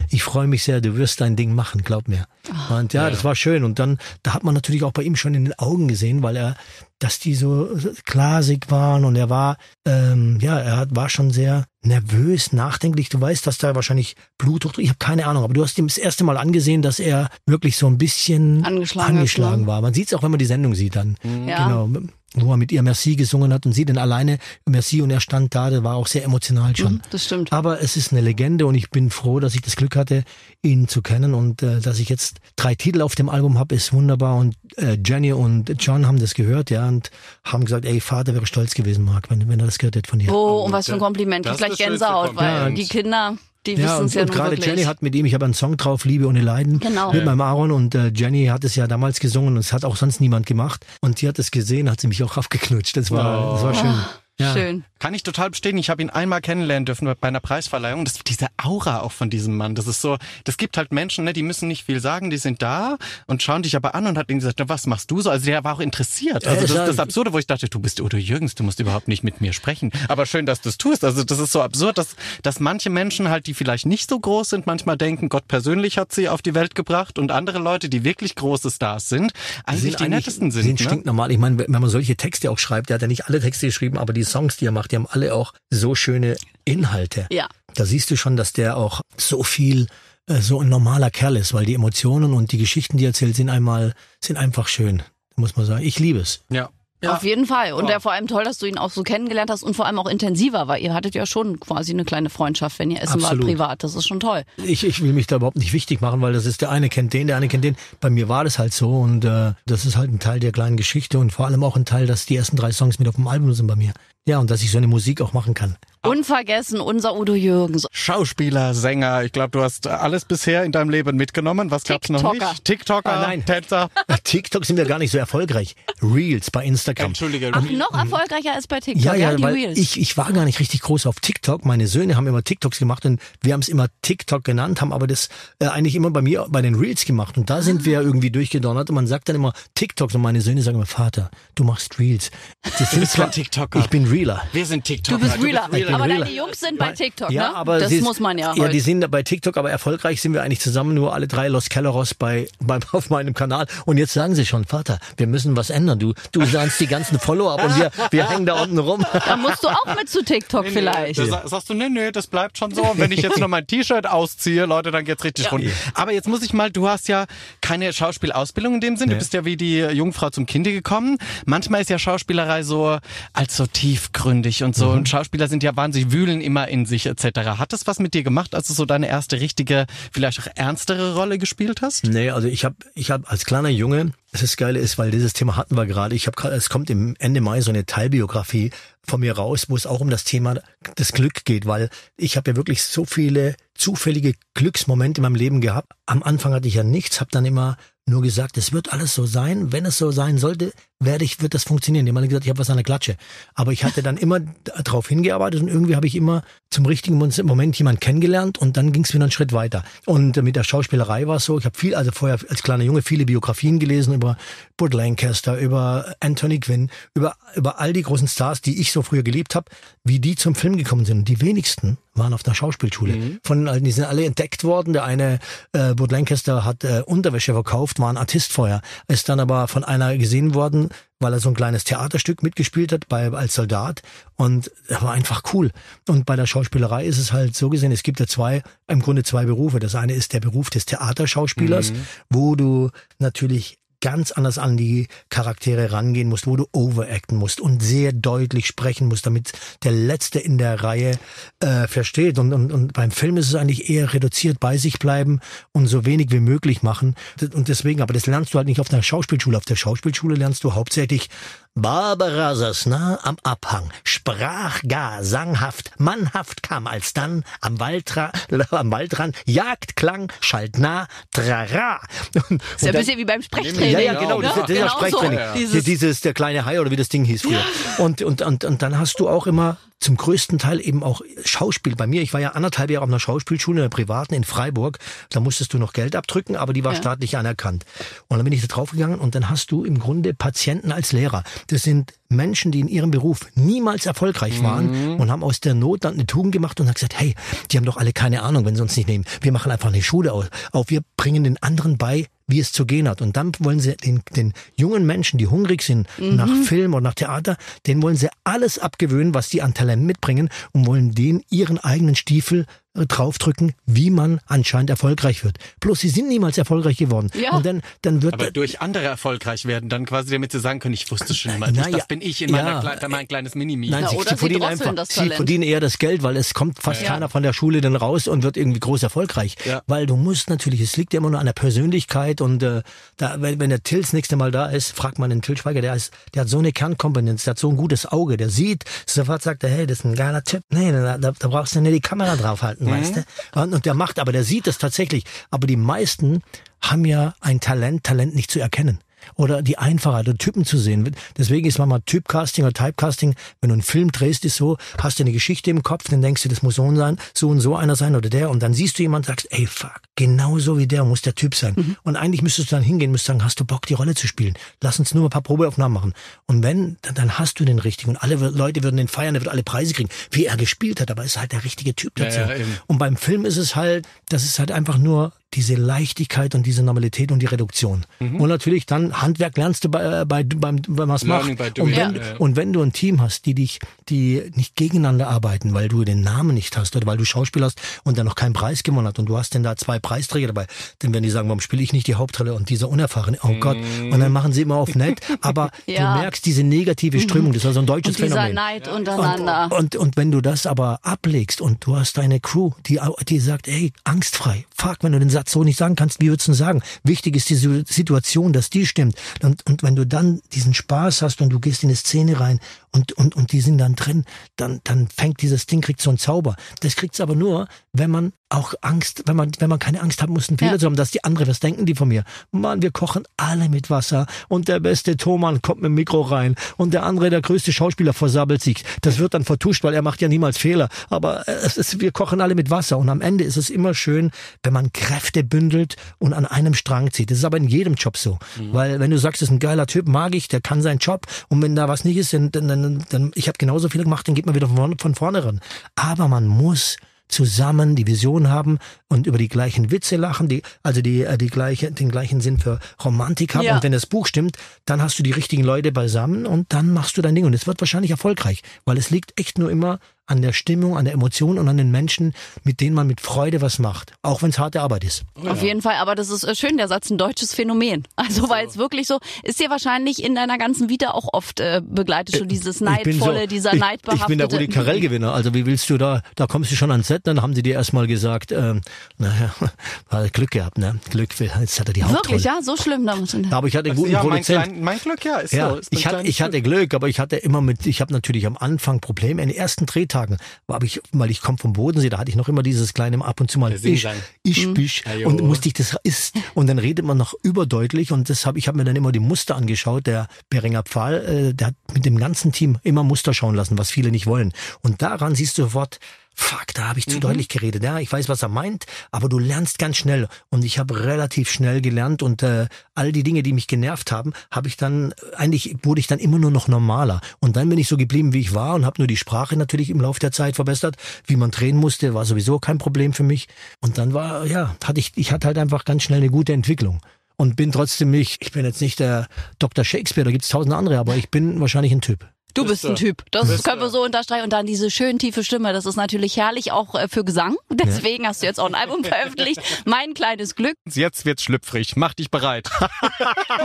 [0.09, 2.25] ich freue mich sehr, du wirst dein Ding machen, glaub mir.
[2.49, 3.63] Oh, und ja, ja, das war schön.
[3.63, 6.35] Und dann, da hat man natürlich auch bei ihm schon in den Augen gesehen, weil
[6.35, 6.55] er,
[6.99, 7.69] dass die so
[8.05, 13.09] glasig waren und er war, ähm, ja, er war schon sehr nervös, nachdenklich.
[13.09, 15.97] Du weißt, dass da wahrscheinlich Bluthochdruck, ich habe keine Ahnung, aber du hast ihm das
[15.97, 19.81] erste Mal angesehen, dass er wirklich so ein bisschen angeschlagen, angeschlagen war.
[19.81, 21.17] Man sieht es auch, wenn man die Sendung sieht dann.
[21.47, 21.67] Ja.
[21.67, 21.89] Genau
[22.35, 25.53] wo er mit ihr Merci gesungen hat und sie denn alleine Merci und er stand
[25.53, 26.93] da, der war auch sehr emotional schon.
[26.93, 27.51] Mhm, das stimmt.
[27.51, 30.23] Aber es ist eine Legende und ich bin froh, dass ich das Glück hatte,
[30.61, 33.91] ihn zu kennen und äh, dass ich jetzt drei Titel auf dem Album habe, ist
[33.91, 37.11] wunderbar und äh, Jenny und John haben das gehört, ja, und
[37.43, 40.19] haben gesagt, ey, Vater wäre stolz gewesen, Marc, wenn, wenn er das gehört hätte von
[40.19, 40.33] dir.
[40.33, 41.45] Oh, und was für ein Kompliment.
[41.45, 44.83] Ich gleich Gänsehaut, weil ja, die Kinder die ja, wissen es ja und gerade Jenny
[44.83, 47.13] hat mit ihm, ich habe einen Song drauf, Liebe ohne Leiden, genau.
[47.13, 49.95] mit meinem Aaron und äh, Jenny hat es ja damals gesungen und es hat auch
[49.95, 52.97] sonst niemand gemacht und sie hat es gesehen, hat sie mich auch aufgeknutscht.
[52.97, 53.53] Das war, oh.
[53.53, 53.93] das war schön.
[54.41, 54.53] Ja.
[54.53, 54.83] Schön.
[54.99, 55.79] Kann ich total bestätigen.
[55.79, 58.05] Ich habe ihn einmal kennenlernen dürfen bei einer Preisverleihung.
[58.05, 61.33] Das, diese Aura auch von diesem Mann, das ist so, das gibt halt Menschen, ne,
[61.33, 64.29] die müssen nicht viel sagen, die sind da und schauen dich aber an und hat
[64.29, 65.31] ihnen gesagt, was machst du so?
[65.31, 66.45] Also der war auch interessiert.
[66.45, 69.07] Also das ist das Absurde, wo ich dachte, du bist Udo Jürgens, du musst überhaupt
[69.07, 69.91] nicht mit mir sprechen.
[70.07, 71.03] Aber schön, dass du es tust.
[71.03, 74.51] Also das ist so absurd, dass, dass manche Menschen halt, die vielleicht nicht so groß
[74.51, 78.03] sind, manchmal denken, Gott persönlich hat sie auf die Welt gebracht und andere Leute, die
[78.03, 79.33] wirklich große Stars sind,
[79.65, 80.63] eigentlich sind die eigentlich, nettesten sind.
[80.63, 80.85] sind ne?
[80.85, 81.31] stinknormal.
[81.31, 83.97] Ich meine, wenn man solche Texte auch schreibt, der hat ja nicht alle Texte geschrieben,
[83.97, 87.27] aber die Songs, die er macht, die haben alle auch so schöne Inhalte.
[87.31, 87.47] Ja.
[87.75, 89.87] Da siehst du schon, dass der auch so viel
[90.27, 93.35] äh, so ein normaler Kerl ist, weil die Emotionen und die Geschichten, die er erzählt,
[93.35, 95.03] sind einmal, sind einfach schön.
[95.35, 95.85] Muss man sagen.
[95.85, 96.43] Ich liebe es.
[96.49, 96.69] Ja.
[97.03, 97.15] Ja.
[97.15, 97.73] Auf jeden Fall.
[97.73, 97.99] Und ja.
[97.99, 100.67] vor allem toll, dass du ihn auch so kennengelernt hast und vor allem auch intensiver,
[100.67, 103.39] weil ihr hattet ja schon quasi eine kleine Freundschaft, wenn ihr essen Absolut.
[103.39, 103.83] wart privat.
[103.83, 104.43] Das ist schon toll.
[104.57, 107.13] Ich, ich will mich da überhaupt nicht wichtig machen, weil das ist der eine kennt
[107.13, 107.75] den, der eine kennt den.
[107.99, 110.77] Bei mir war das halt so und äh, das ist halt ein Teil der kleinen
[110.77, 113.27] Geschichte und vor allem auch ein Teil, dass die ersten drei Songs mit auf dem
[113.27, 113.93] Album sind bei mir.
[114.27, 115.77] Ja, und dass ich so eine Musik auch machen kann.
[116.03, 117.85] Unvergessen unser Udo Jürgens.
[117.91, 119.23] Schauspieler, Sänger.
[119.23, 121.69] Ich glaube, du hast alles bisher in deinem Leben mitgenommen.
[121.69, 122.65] Was gab's noch nicht?
[122.65, 123.45] TikToker, ah, nein.
[123.45, 123.87] Tänzer.
[124.23, 125.75] TikTok sind wir gar nicht so erfolgreich.
[126.01, 127.07] Reels bei Instagram.
[127.07, 127.51] Entschuldige.
[127.53, 129.03] Ach, noch erfolgreicher als bei TikTok.
[129.03, 129.77] Ja, ja, ja weil Reels.
[129.77, 131.65] Ich, ich war gar nicht richtig groß auf TikTok.
[131.65, 135.05] Meine Söhne haben immer TikToks gemacht und wir haben es immer TikTok genannt, haben aber
[135.05, 137.37] das äh, eigentlich immer bei mir bei den Reels gemacht.
[137.37, 137.85] Und da sind ah.
[137.85, 141.29] wir irgendwie durchgedonnert und man sagt dann immer TikToks und meine Söhne sagen immer, Vater,
[141.53, 142.31] du machst Reels.
[142.63, 143.77] Das sind zwar, TikToker.
[143.77, 144.41] Ich bin Realer.
[144.51, 145.19] Wir sind TikToker.
[145.19, 145.71] Du bist Realer.
[145.71, 145.90] Realer.
[145.95, 147.55] Aber deine Jungs sind bei TikTok, ja, ne?
[147.55, 148.53] aber das sie, muss man ja.
[148.55, 151.69] Ja, die sind bei TikTok, aber erfolgreich sind wir eigentlich zusammen nur alle drei Los
[151.69, 153.65] Caleros bei, bei auf meinem Kanal.
[153.85, 155.99] Und jetzt sagen sie schon, Vater, wir müssen was ändern.
[155.99, 159.05] Du, du sahnst die ganzen Follower ab und wir, wir hängen da unten rum.
[159.31, 161.19] Da musst du auch mit zu TikTok nee, vielleicht.
[161.19, 161.29] Nee.
[161.29, 162.83] Da sagst du, nee, nee, das bleibt schon so.
[162.83, 165.51] Und wenn ich jetzt noch mein T-Shirt ausziehe, Leute, dann geht's richtig ja.
[165.51, 165.65] rund.
[165.93, 167.25] Aber jetzt muss ich mal, du hast ja
[167.61, 169.07] keine Schauspielausbildung in dem Sinn.
[169.07, 169.15] Nee.
[169.15, 171.17] Du bist ja wie die Jungfrau zum Kinde gekommen.
[171.45, 172.97] Manchmal ist ja Schauspielerei so
[173.33, 174.87] als so tiefgründig und so.
[174.87, 174.97] Mhm.
[174.97, 177.57] Und Schauspieler sind ja wahnsinnig, wühlen immer in sich etc.
[177.57, 181.15] Hat das was mit dir gemacht, als du so deine erste richtige, vielleicht auch ernstere
[181.15, 182.05] Rolle gespielt hast?
[182.05, 185.57] Nee, also ich habe ich hab als kleiner Junge, das Geile ist, weil dieses Thema
[185.57, 188.71] hatten wir gerade, ich habe es kommt im Ende Mai so eine Teilbiografie
[189.03, 190.55] von mir raus, wo es auch um das Thema
[190.95, 195.61] das Glück geht, weil ich habe ja wirklich so viele zufällige Glücksmomente in meinem Leben
[195.61, 195.91] gehabt.
[196.05, 199.25] Am Anfang hatte ich ja nichts, habe dann immer nur gesagt, es wird alles so
[199.25, 199.71] sein.
[199.71, 202.05] Wenn es so sein sollte, werde ich, wird das funktionieren.
[202.05, 203.15] Die haben alle gesagt, ich habe was an der Klatsche.
[203.53, 207.77] Aber ich hatte dann immer darauf hingearbeitet und irgendwie habe ich immer zum richtigen Moment
[207.77, 209.83] jemand kennengelernt und dann ging es wieder einen Schritt weiter.
[210.05, 213.01] Und mit der Schauspielerei war es so, ich habe viel, also vorher als kleiner Junge
[213.01, 214.37] viele Biografien gelesen über
[214.77, 219.21] Burt Lancaster, über Anthony Quinn, über, über all die großen Stars, die ich so früher
[219.21, 219.69] geliebt habe,
[220.03, 221.19] wie die zum Film gekommen sind.
[221.19, 223.15] Und die wenigsten waren auf der Schauspielschule.
[223.15, 223.39] Mhm.
[223.43, 224.93] Von allen, die sind alle entdeckt worden.
[224.93, 225.39] Der eine,
[225.73, 229.83] äh, Burt Lancaster, hat äh, Unterwäsche verkauft, war ein Artist vorher, ist dann aber von
[229.83, 230.89] einer gesehen worden,
[231.21, 234.01] weil er so ein kleines Theaterstück mitgespielt hat bei, als Soldat
[234.35, 235.71] und er war einfach cool.
[236.07, 239.23] Und bei der Schauspielerei ist es halt so gesehen, es gibt ja zwei, im Grunde
[239.23, 239.79] zwei Berufe.
[239.79, 242.07] Das eine ist der Beruf des Theaterschauspielers, mhm.
[242.29, 247.81] wo du natürlich ganz anders an die Charaktere rangehen musst, wo du overacten musst und
[247.81, 251.17] sehr deutlich sprechen musst, damit der Letzte in der Reihe
[251.59, 252.39] äh, versteht.
[252.39, 255.39] Und, und, und beim Film ist es eigentlich eher reduziert bei sich bleiben
[255.71, 257.15] und so wenig wie möglich machen.
[257.53, 259.57] Und deswegen, aber das lernst du halt nicht auf der Schauspielschule.
[259.57, 261.29] Auf der Schauspielschule lernst du hauptsächlich
[261.75, 268.33] Barbara saß nah am Abhang, sprach gar sanghaft, mannhaft kam alsdann am, Waldra
[268.71, 272.01] am Waldrand, Jagdklang, schalt nah, trara.
[272.49, 273.89] Und, ist ja ein bisschen wie beim Sprechtraining.
[273.89, 275.39] Ja, ja, genau, das, das genau ist Sprechtraining.
[275.39, 275.53] So.
[275.59, 277.53] Dieses, Dieses, der kleine Hai oder wie das Ding hieß früher.
[277.53, 278.03] Ja.
[278.03, 281.95] Und, und, und, und dann hast du auch immer zum größten Teil eben auch Schauspiel.
[281.95, 284.99] Bei mir, ich war ja anderthalb Jahre auf einer Schauspielschule, in der privaten in Freiburg.
[285.29, 286.97] Da musstest du noch Geld abdrücken, aber die war ja.
[286.97, 287.85] staatlich anerkannt.
[288.27, 291.43] Und dann bin ich da draufgegangen und dann hast du im Grunde Patienten als Lehrer.
[291.67, 295.19] Das sind Menschen, die in ihrem Beruf niemals erfolgreich waren mhm.
[295.19, 297.35] und haben aus der Not dann eine Tugend gemacht und haben gesagt, hey,
[297.69, 299.25] die haben doch alle keine Ahnung, wenn sie uns nicht nehmen.
[299.41, 300.49] Wir machen einfach eine Schule auf.
[300.87, 303.21] Wir bringen den anderen bei, wie es zu gehen hat.
[303.21, 306.35] Und dann wollen sie den, den jungen Menschen, die hungrig sind mhm.
[306.35, 310.49] nach Film oder nach Theater, denen wollen sie alles abgewöhnen, was die an Talent mitbringen
[310.71, 315.57] und wollen denen ihren eigenen Stiefel draufdrücken, wie man anscheinend erfolgreich wird.
[315.79, 317.29] Bloß sie sind niemals erfolgreich geworden.
[317.33, 317.55] Ja.
[317.55, 320.93] Und dann, dann wird Aber durch andere erfolgreich werden, dann quasi damit sie sagen können,
[320.93, 323.07] ich wusste schon mal, das, das bin ich in meiner ja.
[323.07, 323.89] mein kleines Minimi.
[323.89, 327.09] Nein, sie, sie, verdienen einfach, sie verdienen eher das Geld, weil es kommt fast ja.
[327.09, 329.55] keiner von der Schule dann raus und wird irgendwie groß erfolgreich.
[329.65, 329.81] Ja.
[329.87, 332.81] Weil du musst natürlich, es liegt ja immer nur an der Persönlichkeit und äh,
[333.15, 335.81] da, wenn, wenn der Till das nächste Mal da ist, fragt man den Till Schweiger,
[335.81, 338.83] der, ist, der hat so eine Kernkompetenz, der hat so ein gutes Auge, der sieht,
[339.05, 340.63] sofort sagt er, hey, das ist ein geiler Typ.
[340.69, 342.91] Nee, da, da, da brauchst du nicht die Kamera draufhalten mhm.
[342.91, 343.23] weißt du?
[343.59, 345.23] Und, und der macht, aber der sieht es tatsächlich.
[345.49, 346.41] Aber die meisten
[346.81, 348.99] haben ja ein Talent, Talent nicht zu erkennen
[349.35, 351.15] oder die Einfachheit oder Typen zu sehen.
[351.37, 355.23] Deswegen ist manchmal Typcasting oder Typecasting, wenn du einen Film drehst, ist so, hast du
[355.23, 357.95] eine Geschichte im Kopf, dann denkst du, das muss so sein, so und so einer
[357.95, 360.85] sein oder der und dann siehst du jemanden und sagst, ey fuck, genau so wie
[360.85, 361.73] der muss der Typ sein.
[361.75, 361.97] Mhm.
[362.03, 364.53] Und eigentlich müsstest du dann hingehen, müsstest sagen, hast du Bock, die Rolle zu spielen?
[364.79, 366.13] Lass uns nur ein paar Probeaufnahmen machen.
[366.45, 369.41] Und wenn, dann, dann hast du den richtigen und alle Leute würden den feiern, der
[369.41, 372.39] wird alle Preise kriegen, wie er gespielt hat, aber ist halt der richtige Typ dazu.
[372.39, 376.55] Ja, ja, und beim Film ist es halt, das ist halt einfach nur diese Leichtigkeit
[376.55, 378.05] und diese Normalität und die Reduktion.
[378.19, 378.39] Mhm.
[378.39, 381.49] Und natürlich dann Handwerk lernst du bei, äh, bei beim, beim was machst.
[381.49, 382.21] Und wenn, ja.
[382.37, 386.21] und wenn du ein Team hast, die dich, die nicht gegeneinander arbeiten, weil du den
[386.21, 389.19] Namen nicht hast oder weil du Schauspiel hast und dann noch keinen Preis gewonnen hat
[389.19, 390.67] und du hast denn da zwei Preisträger dabei,
[390.99, 393.77] dann werden die sagen, warum spiele ich nicht die Hauptrolle und dieser unerfahrene, oh Gott.
[393.77, 396.15] Und dann machen sie immer auf nett, aber ja.
[396.15, 397.21] du merkst diese negative mhm.
[397.21, 398.55] Strömung, das ist also ein deutsches und dieser Phänomen.
[398.55, 399.69] Neid untereinander.
[399.71, 403.39] Und, und, und wenn du das aber ablegst und du hast deine Crew, die, die
[403.39, 406.53] sagt, ey, angstfrei, fuck, wenn du den Satz so nicht sagen kannst, wie würdest du
[406.53, 406.81] sagen?
[407.03, 409.15] Wichtig ist die Situation, dass die stimmt.
[409.41, 412.59] Und, und wenn du dann diesen Spaß hast und du gehst in eine Szene rein
[412.91, 414.25] und, und, und die sind dann drin,
[414.57, 416.55] dann, dann fängt dieses Ding, kriegt so einen Zauber.
[416.81, 420.33] Das kriegt's aber nur, wenn man auch Angst, wenn man, wenn man keine Angst haben
[420.33, 420.79] muss, einen Fehler ja.
[420.79, 422.23] zu haben, dass die andere, was denken die von mir?
[422.51, 426.55] Mann, wir kochen alle mit Wasser und der beste Thomann kommt mit dem Mikro rein
[426.77, 428.83] und der andere, der größte Schauspieler versabbelt sich.
[429.01, 430.89] Das wird dann vertuscht, weil er macht ja niemals Fehler.
[431.09, 434.31] Aber es ist, wir kochen alle mit Wasser und am Ende ist es immer schön,
[434.63, 437.31] wenn man Kräfte bündelt und an einem Strang zieht.
[437.31, 438.37] Das ist aber in jedem Job so.
[438.57, 438.73] Mhm.
[438.73, 441.25] Weil wenn du sagst, das ist ein geiler Typ, mag ich, der kann seinen Job
[441.47, 444.27] und wenn da was nicht ist, dann, dann, dann, dann ich habe genauso viel gemacht,
[444.27, 445.59] dann geht man wieder von, von vorne ran.
[445.95, 448.77] Aber man muss zusammen die Vision haben
[449.11, 452.59] und über die gleichen Witze lachen, die, also die, äh, die gleiche, den gleichen Sinn
[452.59, 453.65] für Romantik haben.
[453.65, 453.75] Ja.
[453.75, 457.17] Und wenn das Buch stimmt, dann hast du die richtigen Leute beisammen und dann machst
[457.17, 457.45] du dein Ding.
[457.45, 459.99] Und es wird wahrscheinlich erfolgreich, weil es liegt echt nur immer
[460.31, 463.61] an der Stimmung, an der Emotion und an den Menschen, mit denen man mit Freude
[463.61, 464.13] was macht.
[464.21, 465.23] Auch wenn es harte Arbeit ist.
[465.35, 465.51] Oh ja.
[465.51, 468.07] Auf jeden Fall, aber das ist äh, schön, der Satz, ein deutsches Phänomen.
[468.31, 471.81] Also weil es wirklich so, ist dir wahrscheinlich in deiner ganzen Vita auch oft äh,
[471.83, 474.21] begleitet, schon dieses Neidvolle, so, dieser Neidbehaftete.
[474.21, 477.07] Ich bin der Rudi Carell-Gewinner, also wie willst du da, da kommst du schon ans
[477.07, 478.75] Set, dann haben sie dir erstmal gesagt, äh,
[479.17, 479.53] Naja,
[480.09, 480.99] hat Glück gehabt, ne?
[481.09, 482.23] Glück, jetzt hat er die Hauptrolle.
[482.23, 482.61] Wirklich, ja?
[482.61, 483.05] So schlimm.
[483.05, 485.71] Da muss aber ich hatte einen guten ja, mein, klein, mein Glück, ja, ist Ja,
[485.71, 485.75] so.
[485.77, 488.45] Ist ich, hatte, kleines ich hatte Glück, aber ich hatte immer mit, ich habe natürlich
[488.45, 489.41] am Anfang Probleme.
[489.41, 490.37] In den ersten Drehtagen
[490.67, 493.39] war ich, weil ich komme vom Bodensee, da hatte ich noch immer dieses kleine ab
[493.41, 494.07] und zu mal ich,
[494.43, 495.27] ich, bisch, Ajo.
[495.29, 498.67] und musste ich das ist und dann redet man noch überdeutlich und das habe ich
[498.67, 500.07] habe mir dann immer die Muster angeschaut.
[500.07, 503.91] Der Beringer Pfahl, äh, der hat mit dem ganzen Team immer Muster schauen lassen, was
[503.91, 504.53] viele nicht wollen.
[504.81, 505.99] Und daran siehst du sofort,
[506.33, 507.83] fuck, da habe ich zu deutlich geredet.
[507.83, 510.27] Ja, ich weiß, was er meint, aber du lernst ganz schnell.
[510.49, 514.33] Und ich habe relativ schnell gelernt und äh, all die Dinge, die mich genervt haben,
[514.49, 517.21] habe ich dann, eigentlich wurde ich dann immer nur noch normaler.
[517.39, 519.89] Und dann bin ich so geblieben, wie ich war und habe nur die Sprache natürlich
[519.89, 520.95] im Laufe der Zeit verbessert.
[521.25, 523.47] Wie man drehen musste, war sowieso kein Problem für mich.
[523.79, 527.01] Und dann war, ja, hatte ich, ich hatte halt einfach ganz schnell eine gute Entwicklung.
[527.37, 529.83] Und bin trotzdem nicht, ich bin jetzt nicht der Dr.
[529.83, 532.29] Shakespeare, da gibt's tausend andere, aber ich bin wahrscheinlich ein Typ.
[532.53, 532.95] Du bist ein.
[532.95, 533.23] Typ.
[533.31, 534.43] Das Bist können wir so unterstreichen.
[534.43, 535.73] Und dann diese schön tiefe Stimme.
[535.73, 537.55] Das ist natürlich herrlich auch äh, für Gesang.
[537.69, 539.59] Deswegen hast du jetzt auch ein Album veröffentlicht.
[539.85, 540.75] Mein kleines Glück.
[540.85, 541.95] Jetzt wird's schlüpfrig.
[541.95, 542.69] Mach dich bereit.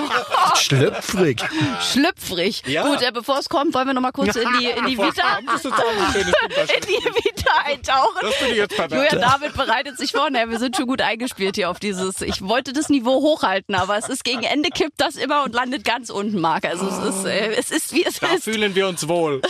[0.56, 1.42] Schlüpfrig.
[1.92, 2.62] Schlüpfrig.
[2.66, 2.86] Ja.
[2.86, 5.40] Gut, äh, bevor es kommt, wollen wir noch mal kurz in die, in die Vita,
[5.46, 6.34] Das ist auch ein schönes
[6.76, 8.18] in die Vita eintauchen.
[8.20, 9.10] Das finde ich jetzt pervers.
[9.12, 10.30] Julian David bereitet sich vor.
[10.30, 12.20] Naja, wir sind schon gut eingespielt hier auf dieses.
[12.22, 15.84] Ich wollte das Niveau hochhalten, aber es ist gegen Ende kippt das immer und landet
[15.84, 16.64] ganz unten, Marc.
[16.64, 18.44] Also es ist, äh, es ist wie es Da ist.
[18.44, 19.42] fühlen wir uns wohl.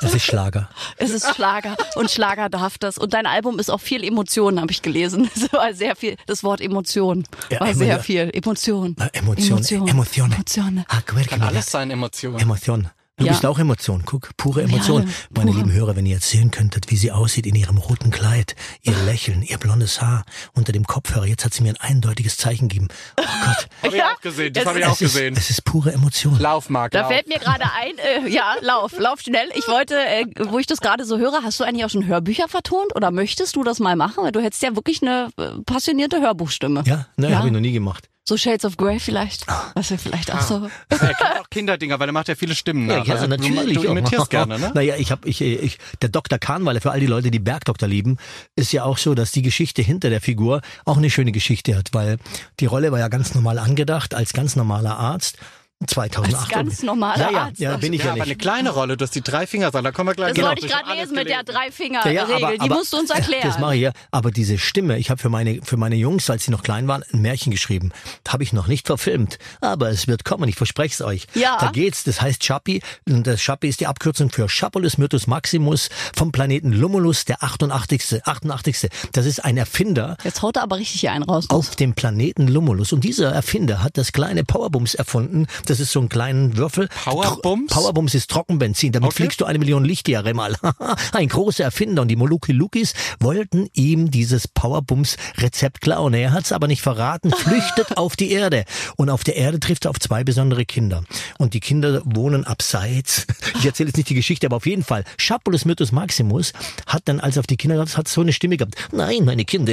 [0.00, 0.68] Das ist Schlager.
[0.96, 2.98] Es ist Schlager und Schlager darf das.
[2.98, 5.30] Und dein Album ist auch viel Emotionen, habe ich gelesen.
[5.36, 6.16] Es war sehr viel.
[6.26, 8.30] Das Wort Emotion Ja, war sehr viel.
[8.34, 8.96] Emotion.
[9.12, 9.88] Emotion, Emotion.
[9.88, 10.32] Emotion.
[10.32, 10.84] Emotion.
[10.88, 12.40] Ah, Kann alles sein, Emotionen.
[12.40, 12.90] Emotion.
[13.18, 13.32] Du Ja.
[13.32, 14.02] bist auch Emotion.
[14.04, 15.04] Guck, pure Emotion.
[15.04, 15.62] Ja, Meine pure.
[15.62, 18.92] lieben Hörer, wenn ihr jetzt sehen könntet, wie sie aussieht in ihrem roten Kleid, ihr
[19.06, 21.24] Lächeln, ihr blondes Haar unter dem Kopfhörer.
[21.24, 22.88] Jetzt hat sie mir ein eindeutiges Zeichen gegeben.
[23.18, 23.68] Oh Gott.
[23.84, 24.52] Habe ich Ja, auch gesehen.
[24.52, 25.34] Das habe ich ist- auch es, ist, gesehen.
[25.34, 26.38] es ist pure Emotion.
[26.38, 27.08] Lauf, Marc, Da lauf.
[27.10, 29.48] fällt mir gerade ein, äh, ja, lauf, lauf schnell.
[29.54, 32.48] Ich wollte, äh, wo ich das gerade so höre, hast du eigentlich auch schon Hörbücher
[32.48, 34.24] vertont oder möchtest du das mal machen?
[34.24, 36.82] Weil du hättest ja wirklich eine äh, passionierte Hörbuchstimme.
[36.86, 37.38] Ja, ne, Ja.
[37.38, 38.10] habe ich noch nie gemacht.
[38.28, 39.46] So Shades of Grey vielleicht.
[39.74, 40.68] Was wir vielleicht auch so.
[40.88, 43.06] Er kennt auch Kinderdinger, weil er macht ja viele Stimmen nach.
[43.06, 43.78] Ja, Also du- natürlich.
[43.78, 44.72] Du imitierst gerne, ne?
[44.74, 46.38] Naja, ich habe, ich, ich, der Dr.
[46.38, 48.16] Kahnweiler, für all die Leute, die Bergdoktor lieben,
[48.56, 51.90] ist ja auch so, dass die Geschichte hinter der Figur auch eine schöne Geschichte hat,
[51.92, 52.18] weil
[52.58, 55.38] die Rolle war ja ganz normal angedacht, als ganz normaler Arzt.
[55.86, 56.34] 2008.
[56.34, 57.60] Als ganz normaler ja, ja, Arzt.
[57.60, 58.40] Ja, bin ich Ja, ja, aber eine nicht.
[58.40, 60.72] kleine Rolle, du hast die drei Finger, da kommen wir gleich Das genau, wollte ich
[60.72, 61.54] gerade lesen mit der gelesen.
[61.54, 62.58] Drei-Finger-Regel.
[62.58, 63.42] Die musst du uns erklären.
[63.46, 63.92] Das mache ich ja.
[64.10, 67.04] Aber diese Stimme, ich habe für meine, für meine Jungs, als sie noch klein waren,
[67.12, 67.92] ein Märchen geschrieben.
[68.26, 69.38] Habe ich noch nicht verfilmt.
[69.60, 71.26] Aber es wird kommen, ich verspreche es euch.
[71.34, 71.58] Ja.
[71.60, 72.80] Da geht's, das heißt Chapi.
[73.06, 78.26] Und das Chapi ist die Abkürzung für Chapulus Myrtus Maximus vom Planeten Lumulus, der 88.
[78.26, 78.88] 88.
[79.12, 81.50] Das ist ein Erfinder, Jetzt haut er aber richtig hier einen raus.
[81.50, 82.92] auf dem Planeten Lumulus.
[82.94, 85.46] Und dieser Erfinder hat das kleine Powerbums erfunden.
[85.66, 86.88] Das ist so ein kleinen Würfel.
[87.04, 87.72] Powerbums?
[87.72, 88.92] Powerbums ist Trockenbenzin.
[88.92, 89.16] Damit Okay.
[89.22, 90.56] fliegst du eine Million Lichtjahre mal.
[91.12, 92.02] ein großer Erfinder.
[92.02, 96.14] Und die Moluki Lukis wollten ihm dieses Powerbums-Rezept klauen.
[96.14, 98.64] Er hat es aber nicht verraten, flüchtet auf die Erde.
[98.96, 101.04] Und auf der Erde trifft er auf zwei besondere Kinder.
[101.38, 103.26] Und die Kinder wohnen abseits.
[103.58, 105.04] Ich erzähle jetzt nicht die Geschichte, aber auf jeden Fall.
[105.16, 106.52] Schapulus Myrtus Maximus
[106.86, 108.74] hat dann, als er auf die Kinder gab, hat so eine Stimme gehabt.
[108.92, 109.72] Nein, meine Kinder,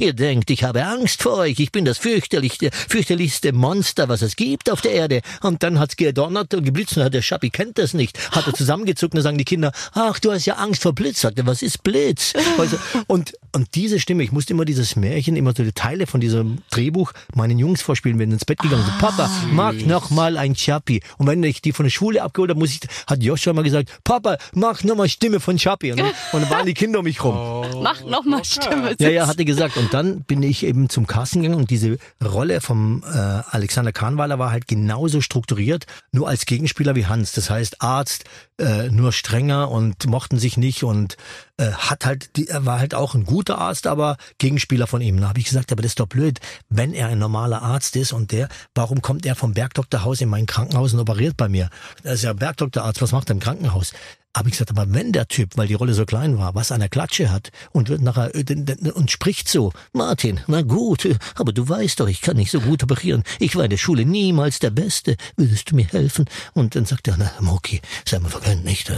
[0.00, 1.60] ihr denkt, ich habe Angst vor euch.
[1.60, 5.05] Ich bin das fürchterlichste, fürchterlichste Monster, was es gibt auf der Erde.
[5.42, 8.18] Und dann hat's gedonnert und geblitzt und hat der Schappi kennt das nicht.
[8.32, 11.20] Hat er zusammengezuckt und dann sagen die Kinder, ach, du hast ja Angst vor Blitz.
[11.20, 12.32] Sagt er, was ist Blitz?
[12.58, 16.20] Also, und, und diese Stimme, ich musste immer dieses Märchen, immer so die Teile von
[16.20, 18.98] diesem Drehbuch meinen Jungs vorspielen, wenn sie ins Bett gegangen sind.
[18.98, 21.02] Papa, mach noch mal ein Chappi.
[21.18, 23.90] Und wenn ich die von der Schule abgeholt habe, muss ich, hat Joshua mal gesagt,
[24.04, 25.92] Papa, mach noch mal Stimme von Chappi.
[25.92, 27.34] Und, dann- und dann waren die Kinder um mich rum.
[27.82, 28.94] Mach nochmal Stimme.
[28.98, 29.76] Ja, ja, hat er gesagt.
[29.76, 34.38] Und dann bin ich eben zum Casting gegangen und diese Rolle vom äh, Alexander Kahnweiler
[34.38, 34.66] war halt
[34.96, 37.32] genauso strukturiert, nur als Gegenspieler wie Hans.
[37.32, 38.24] Das heißt, Arzt,
[38.58, 41.18] äh, nur strenger und mochten sich nicht und
[41.58, 45.20] äh, hat halt, die, er war halt auch ein guter Arzt, aber Gegenspieler von ihm.
[45.20, 48.12] Da habe ich gesagt, aber das ist doch blöd, wenn er ein normaler Arzt ist
[48.12, 51.68] und der, warum kommt er vom Bergdoktorhaus in mein Krankenhaus und operiert bei mir?
[52.02, 53.92] Er ist ja Bergdoktorarzt, was macht er im Krankenhaus?
[54.36, 56.80] Aber ich gesagt, aber wenn der Typ, weil die Rolle so klein war, was an
[56.80, 61.66] der Klatsche hat und wird nachher äh, und spricht so, Martin, na gut, aber du
[61.66, 63.22] weißt doch, ich kann nicht so gut operieren.
[63.38, 65.16] Ich war in der Schule niemals der Beste.
[65.38, 66.26] Würdest du mir helfen?
[66.52, 68.92] Und dann sagt er, na, Moki, sei mal vergönnt, nicht?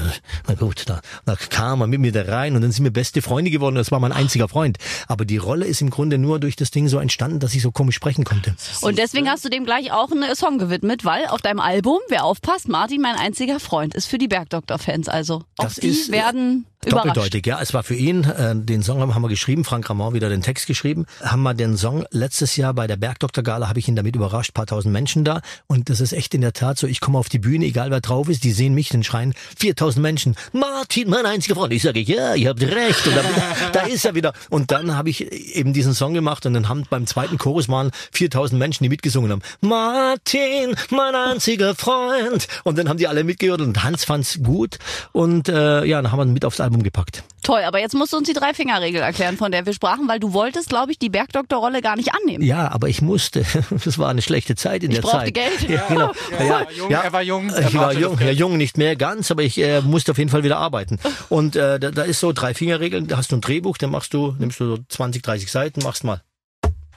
[0.49, 3.23] Na gut, da, da kam er mit mir da rein und dann sind wir beste
[3.23, 3.77] Freunde geworden.
[3.77, 4.79] Das war mein einziger Freund.
[5.07, 7.71] Aber die Rolle ist im Grunde nur durch das Ding so entstanden, dass ich so
[7.71, 8.57] komisch sprechen konnte.
[8.81, 12.25] Und deswegen hast du dem gleich auch einen Song gewidmet, weil auf deinem Album, wer
[12.25, 15.28] aufpasst, Martin, mein einziger Freund, ist für die Bergdoktor-Fans also.
[15.37, 16.67] Auch Das die ist, werden.
[16.87, 17.61] Doppeldeutig, ja.
[17.61, 20.67] Es war für ihn, äh, den Song haben wir geschrieben, Frank Ramon wieder den Text
[20.67, 24.15] geschrieben, haben wir den Song letztes Jahr bei der Bergdoktor Gala, habe ich ihn damit
[24.15, 27.19] überrascht, paar tausend Menschen da und das ist echt in der Tat so, ich komme
[27.19, 31.11] auf die Bühne, egal wer drauf ist, die sehen mich, dann schreien 4000 Menschen, Martin,
[31.11, 31.73] mein einziger Freund.
[31.73, 33.27] Ich sage, ja, ihr habt recht und dann,
[33.73, 34.33] da ist er wieder.
[34.49, 37.91] Und dann habe ich eben diesen Song gemacht und dann haben beim zweiten Chorus waren
[38.13, 39.43] 4000 Menschen, die mitgesungen haben.
[39.61, 42.47] Martin, mein einziger Freund.
[42.65, 44.79] Und dann haben die alle mitgehört und Hans fand's gut
[45.13, 47.25] und äh, ja, dann haben wir mit aufs Album gepackt.
[47.43, 50.35] Toll, aber jetzt musst du uns die Drei-Finger-Regel erklären, von der wir sprachen, weil du
[50.35, 52.45] wolltest, glaube ich, die Bergdoktorrolle gar nicht annehmen.
[52.45, 53.45] Ja, aber ich musste.
[53.85, 55.35] Das war eine schlechte Zeit in Ich der brauchte Zeit.
[55.35, 55.69] Geld.
[55.71, 56.13] Ja, genau.
[56.39, 58.97] Er war jung, er war jung, er Ich war brauchte jung, ja, jung nicht mehr
[58.97, 60.99] ganz, aber ich äh, musste auf jeden Fall wieder arbeiten.
[61.31, 63.07] Und äh, da, da ist so drei Fingerregeln.
[63.07, 66.05] Da hast du ein Drehbuch, dann machst du, nimmst du so 20, 30 Seiten, machst
[66.05, 66.23] mal.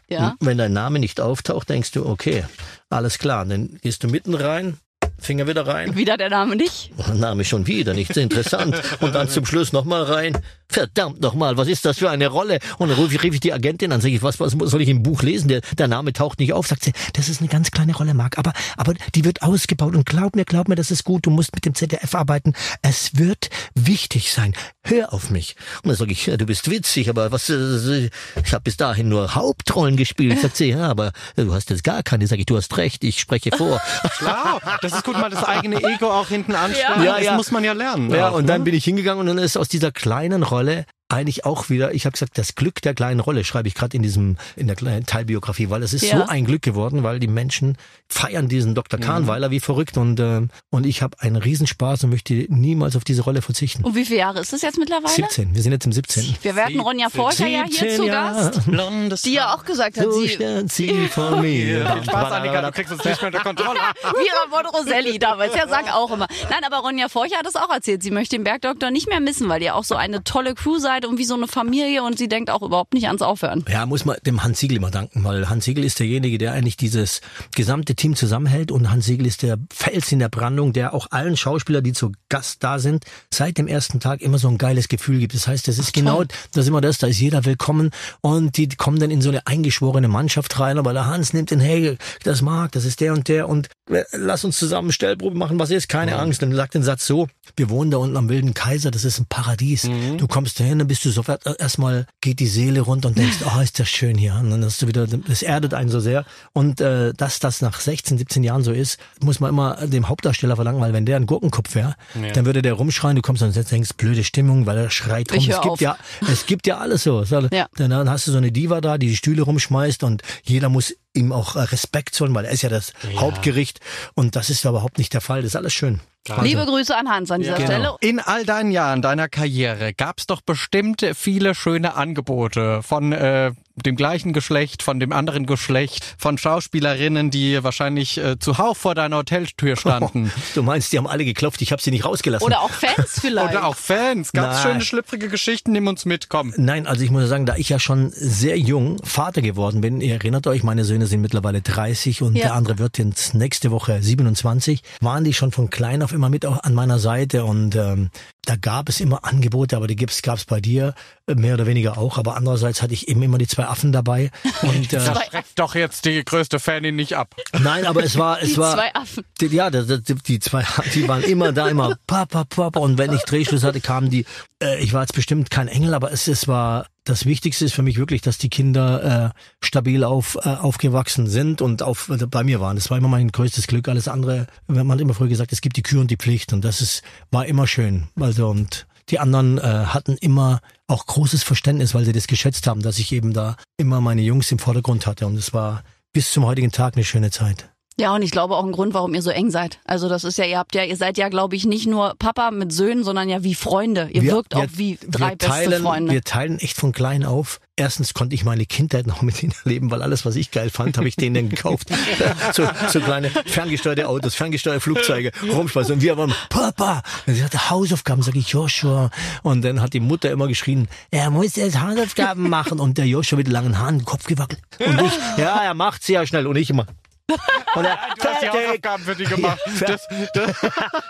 [0.09, 0.35] Ja.
[0.41, 2.43] Wenn dein Name nicht auftaucht, denkst du, okay,
[2.89, 3.45] alles klar.
[3.45, 4.77] Dann gehst du mitten rein,
[5.21, 5.95] Finger wieder rein.
[5.95, 6.91] Wieder der Name nicht.
[7.13, 8.75] Name schon wieder, nicht so interessant.
[8.99, 10.37] Und dann zum Schluss nochmal rein.
[10.67, 12.59] Verdammt nochmal, was ist das für eine Rolle?
[12.79, 14.89] Und dann rufe ich, rief ich die Agentin an, sage ich, was, was soll ich
[14.89, 15.47] im Buch lesen?
[15.47, 16.65] Der, der Name taucht nicht auf.
[16.65, 19.95] Sagt sie, das ist eine ganz kleine Rolle, Marc, aber, aber die wird ausgebaut.
[19.95, 21.25] Und glaub mir, glaub mir, das ist gut.
[21.25, 22.53] Du musst mit dem ZDF arbeiten.
[22.81, 24.55] Es wird wichtig sein.
[24.83, 25.55] Hör auf mich.
[25.83, 28.09] Und dann sage ich, ja, du bist witzig, aber was, äh,
[28.43, 30.39] ich habe bis dahin nur Hauptrollen gespielt.
[30.41, 32.25] Sagt sie, ja, aber du hast jetzt gar keine.
[32.25, 33.79] Sag ich, du hast recht, ich spreche vor.
[34.17, 37.05] Klar, das ist gut, mal das eigene Ego auch hinten anspannen.
[37.05, 37.35] Ja, das ja.
[37.35, 38.09] muss man ja lernen.
[38.09, 38.65] Ja, auch, und dann ne?
[38.65, 42.13] bin ich hingegangen und dann ist aus dieser kleinen Rolle eigentlich auch wieder, ich habe
[42.13, 45.69] gesagt, das Glück der kleinen Rolle schreibe ich gerade in diesem in der kleinen Teilbiografie,
[45.69, 46.17] weil es ist Ja.
[46.19, 48.99] so ein Glück geworden, weil die Menschen feiern diesen Dr.
[48.99, 49.03] Mhm.
[49.03, 53.21] Kahnweiler wie verrückt und ähm, und ich habe einen Riesenspaß und möchte niemals auf diese
[53.23, 53.83] Rolle verzichten.
[53.83, 55.09] Und wie viele Jahre ist es jetzt mittlerweile?
[55.13, 56.35] 17, wir sind jetzt im 17.
[56.41, 60.21] Wir werden Ronja Forcher ja hier zu Gast, Blondes die ja auch gesagt hat, So
[60.21, 61.85] sie, stand sie vor mir.
[61.93, 63.79] Viel Spaß, Annika, du kriegst uns nicht mehr unter Kontrolle.
[64.01, 66.27] Vira von Roselli damals, ja, sag auch immer.
[66.49, 68.03] Nein, aber Ronja Forcher hat es auch erzählt.
[68.03, 71.00] Sie möchte den Bergdoktor nicht mehr missen, weil ihr auch so eine tolle Crew seid
[71.05, 73.65] und wie so eine Familie und sie denkt auch überhaupt nicht ans Aufhören.
[73.69, 76.77] Ja, muss man dem Hans Siegel immer danken, weil Hans Siegel ist derjenige, der eigentlich
[76.77, 77.21] dieses
[77.55, 81.37] gesamte Team zusammenhält und Hans Siegel ist der Fels in der Brandung, der auch allen
[81.37, 85.19] Schauspielern, die zu Gast da sind, seit dem ersten Tag immer so ein geiles Gefühl
[85.19, 85.33] gibt.
[85.33, 88.67] Das heißt, das ist genau, das ist immer das, da ist jeder willkommen und die
[88.69, 92.41] kommen dann in so eine eingeschworene Mannschaft rein, aber der Hans nimmt den, hey, das
[92.41, 93.69] mag, das ist der und der und
[94.11, 96.41] lass uns zusammen Stellprobe machen, was ist, keine Angst.
[96.41, 99.25] Dann sagt den Satz so, wir wohnen da unten am Wilden Kaiser, das ist ein
[99.27, 99.89] Paradies.
[100.17, 103.37] Du kommst dahin, dann bist du sofort, äh, erstmal geht die Seele runter und denkst,
[103.45, 104.35] oh, ist das schön hier.
[104.35, 106.25] Und dann hast du wieder, das erdet einen so sehr.
[106.53, 110.55] Und äh, dass das nach 16, 17 Jahren so ist, muss man immer dem Hauptdarsteller
[110.55, 111.95] verlangen, weil wenn der ein Gurkenkopf wäre,
[112.33, 115.37] dann würde der rumschreien, du kommst und denkst, blöde Stimmung, weil er schreit rum.
[115.37, 115.81] Ich Es gibt auf.
[115.81, 115.97] ja,
[116.31, 117.23] es gibt ja alles so.
[117.51, 117.67] Ja.
[117.75, 120.95] Dann, dann hast du so eine Diva da, die die Stühle rumschmeißt und jeder muss
[121.13, 123.79] ihm auch äh, Respekt zollen, weil er ist ja das Hauptgericht.
[124.13, 125.41] Und das ist ja überhaupt nicht der Fall.
[125.41, 125.99] Das ist alles schön.
[126.29, 127.65] Also, Liebe Grüße an Hans an dieser Genau.
[127.67, 127.95] Stelle.
[128.01, 133.95] In all deinen Jahren deiner Karriere gab's doch bestimmt viele schöne Angebote von äh, dem
[133.95, 139.75] gleichen Geschlecht, von dem anderen Geschlecht, von Schauspielerinnen, die wahrscheinlich äh, zuhauf vor deiner Hoteltür
[139.75, 140.31] standen.
[140.53, 142.45] Du meinst, die haben alle geklopft, ich habe sie nicht rausgelassen.
[142.45, 143.51] Oder auch Fans vielleicht.
[143.55, 144.31] Oder auch Fans.
[144.33, 144.63] Ganz Nein.
[144.63, 145.71] schöne, schlüpfrige Geschichten.
[145.71, 146.53] Nimm uns mit, komm.
[146.57, 150.15] Nein, also ich muss sagen, da ich ja schon sehr jung Vater geworden bin, ihr
[150.15, 152.43] erinnert euch, meine Söhne sind mittlerweile 30 und Ja.
[152.47, 156.63] der andere wird jetzt nächste Woche 27, waren die schon von klein immer mit auch
[156.63, 158.09] an meiner Seite und ähm,
[158.45, 160.95] da gab es immer Angebote, aber die gibt's gab's bei dir
[161.27, 164.31] äh, mehr oder weniger auch, aber andererseits hatte ich eben immer die zwei Affen dabei
[164.63, 167.35] und äh, Schreckt doch jetzt die größte Fanin nicht ab.
[167.59, 169.23] nein, aber es war es Die war zwei Affen.
[169.39, 172.79] die, ja, die, die, die zwei, die waren immer da, immer Papa, Papa.
[172.79, 174.25] Und wenn ich Drehschluss hatte, kamen die.
[174.61, 177.81] Äh, ich war jetzt bestimmt kein Engel, aber es, es war das Wichtigste ist für
[177.81, 182.43] mich wirklich, dass die Kinder äh, stabil auf, äh, aufgewachsen sind und auf also bei
[182.43, 182.75] mir waren.
[182.75, 183.87] Das war immer mein größtes Glück.
[183.87, 186.63] Alles andere, man hat immer früher gesagt, es gibt die Kür und die Pflicht und
[186.63, 187.01] das ist
[187.31, 188.07] war immer schön.
[188.31, 192.81] Also und die anderen äh, hatten immer auch großes Verständnis, weil sie das geschätzt haben,
[192.81, 196.45] dass ich eben da immer meine Jungs im Vordergrund hatte und es war bis zum
[196.45, 197.70] heutigen Tag eine schöne Zeit.
[198.01, 199.79] Ja, und ich glaube auch ein Grund, warum ihr so eng seid.
[199.85, 202.49] Also das ist ja, ihr habt ja, ihr seid ja, glaube ich, nicht nur Papa
[202.49, 204.09] mit Söhnen, sondern ja wie Freunde.
[204.11, 206.11] Ihr wirkt auch wie drei wir beste teilen, Freunde.
[206.11, 207.59] Wir teilen echt von klein auf.
[207.75, 210.97] Erstens konnte ich meine Kindheit noch mit ihnen erleben, weil alles, was ich geil fand,
[210.97, 211.89] habe ich denen dann gekauft.
[212.53, 215.93] so, so kleine ferngesteuerte Autos, ferngesteuerte Flugzeuge, Rumspeise.
[215.93, 217.03] Und wir waren, Papa!
[217.27, 219.09] Und sie hatte Hausaufgaben, sage ich, Joshua.
[219.43, 222.79] Und dann hat die Mutter immer geschrien, er muss jetzt Hausaufgaben machen.
[222.79, 224.61] Und der Joshua mit langen Haaren, Kopf gewackelt.
[224.79, 226.47] Und ich, ja, er macht sie ja schnell.
[226.47, 226.87] Und ich immer,
[227.75, 229.59] und er, Du hast die Hausaufgaben für die gemacht.
[229.81, 230.57] Ja, Das, das,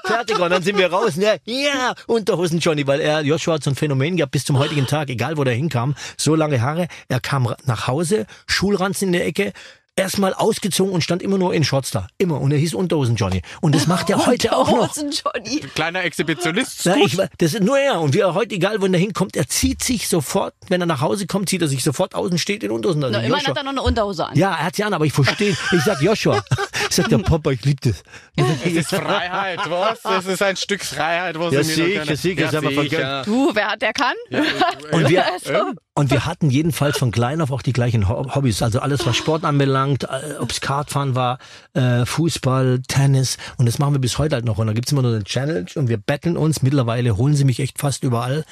[0.05, 0.39] Fertig.
[0.39, 1.17] Und dann sind wir raus.
[1.17, 4.87] Er, ja, Unterhosen Johnny, weil er, Joshua hat so ein Phänomen gehabt bis zum heutigen
[4.87, 6.87] Tag, egal wo der hinkam, so lange Haare.
[7.07, 9.53] Er kam nach Hause, Schulranzen in der Ecke,
[9.95, 12.07] erstmal ausgezogen und stand immer nur in Shorts da.
[12.17, 12.39] Immer.
[12.41, 13.41] Und er hieß Unterhosen Johnny.
[13.61, 14.73] Und das macht er heute auch noch.
[14.95, 15.59] Unterhosen Johnny.
[15.75, 16.85] Kleiner Exhibitionist.
[16.85, 17.99] Ja, ich, das ist nur er.
[18.01, 21.01] Und wie er heute, egal wann er hinkommt, er zieht sich sofort, wenn er nach
[21.01, 23.03] Hause kommt, zieht er sich sofort aus und steht in Unterhosen.
[23.03, 24.37] Also Na, immerhin Joshua- hat er noch eine Unterhose an.
[24.37, 25.51] ja, er hat sie an, aber ich verstehe.
[25.71, 26.43] Ich sag Joshua.
[26.89, 28.01] Ich sag der Papa, ich lieb das.
[28.35, 29.99] Es ist Freiheit, was?
[30.19, 32.71] Es ist ein Stück Freiheit, wo Ja, sie mir sicher, noch keine- sicher, ist aber
[32.71, 33.21] sicher.
[33.25, 34.15] Du, wer hat, der kann.
[34.91, 35.73] Und wir, Also.
[35.93, 38.61] Und wir hatten jedenfalls von klein auf auch die gleichen Ho- Hobbys.
[38.61, 41.37] Also alles, was Sport anbelangt, äh, ob's Kartfahren war,
[41.73, 43.37] äh, Fußball, Tennis.
[43.57, 44.57] Und das machen wir bis heute halt noch.
[44.57, 46.61] Und da gibt's immer nur eine Challenge und wir betteln uns.
[46.61, 48.45] Mittlerweile holen sie mich echt fast überall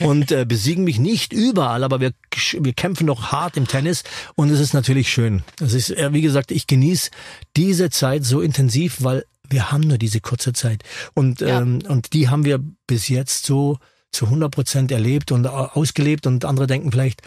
[0.00, 2.12] und äh, besiegen mich nicht überall, aber wir,
[2.60, 4.02] wir kämpfen noch hart im Tennis.
[4.34, 5.42] Und es ist natürlich schön.
[5.60, 7.10] Es ist, äh, wie gesagt, ich genieße
[7.56, 10.82] diese Zeit so intensiv, weil wir haben nur diese kurze Zeit.
[11.14, 11.60] Und, Ja.
[11.60, 13.78] ähm, und die haben wir bis jetzt so
[14.16, 17.22] zu 100 Prozent erlebt und au- ausgelebt und andere denken vielleicht,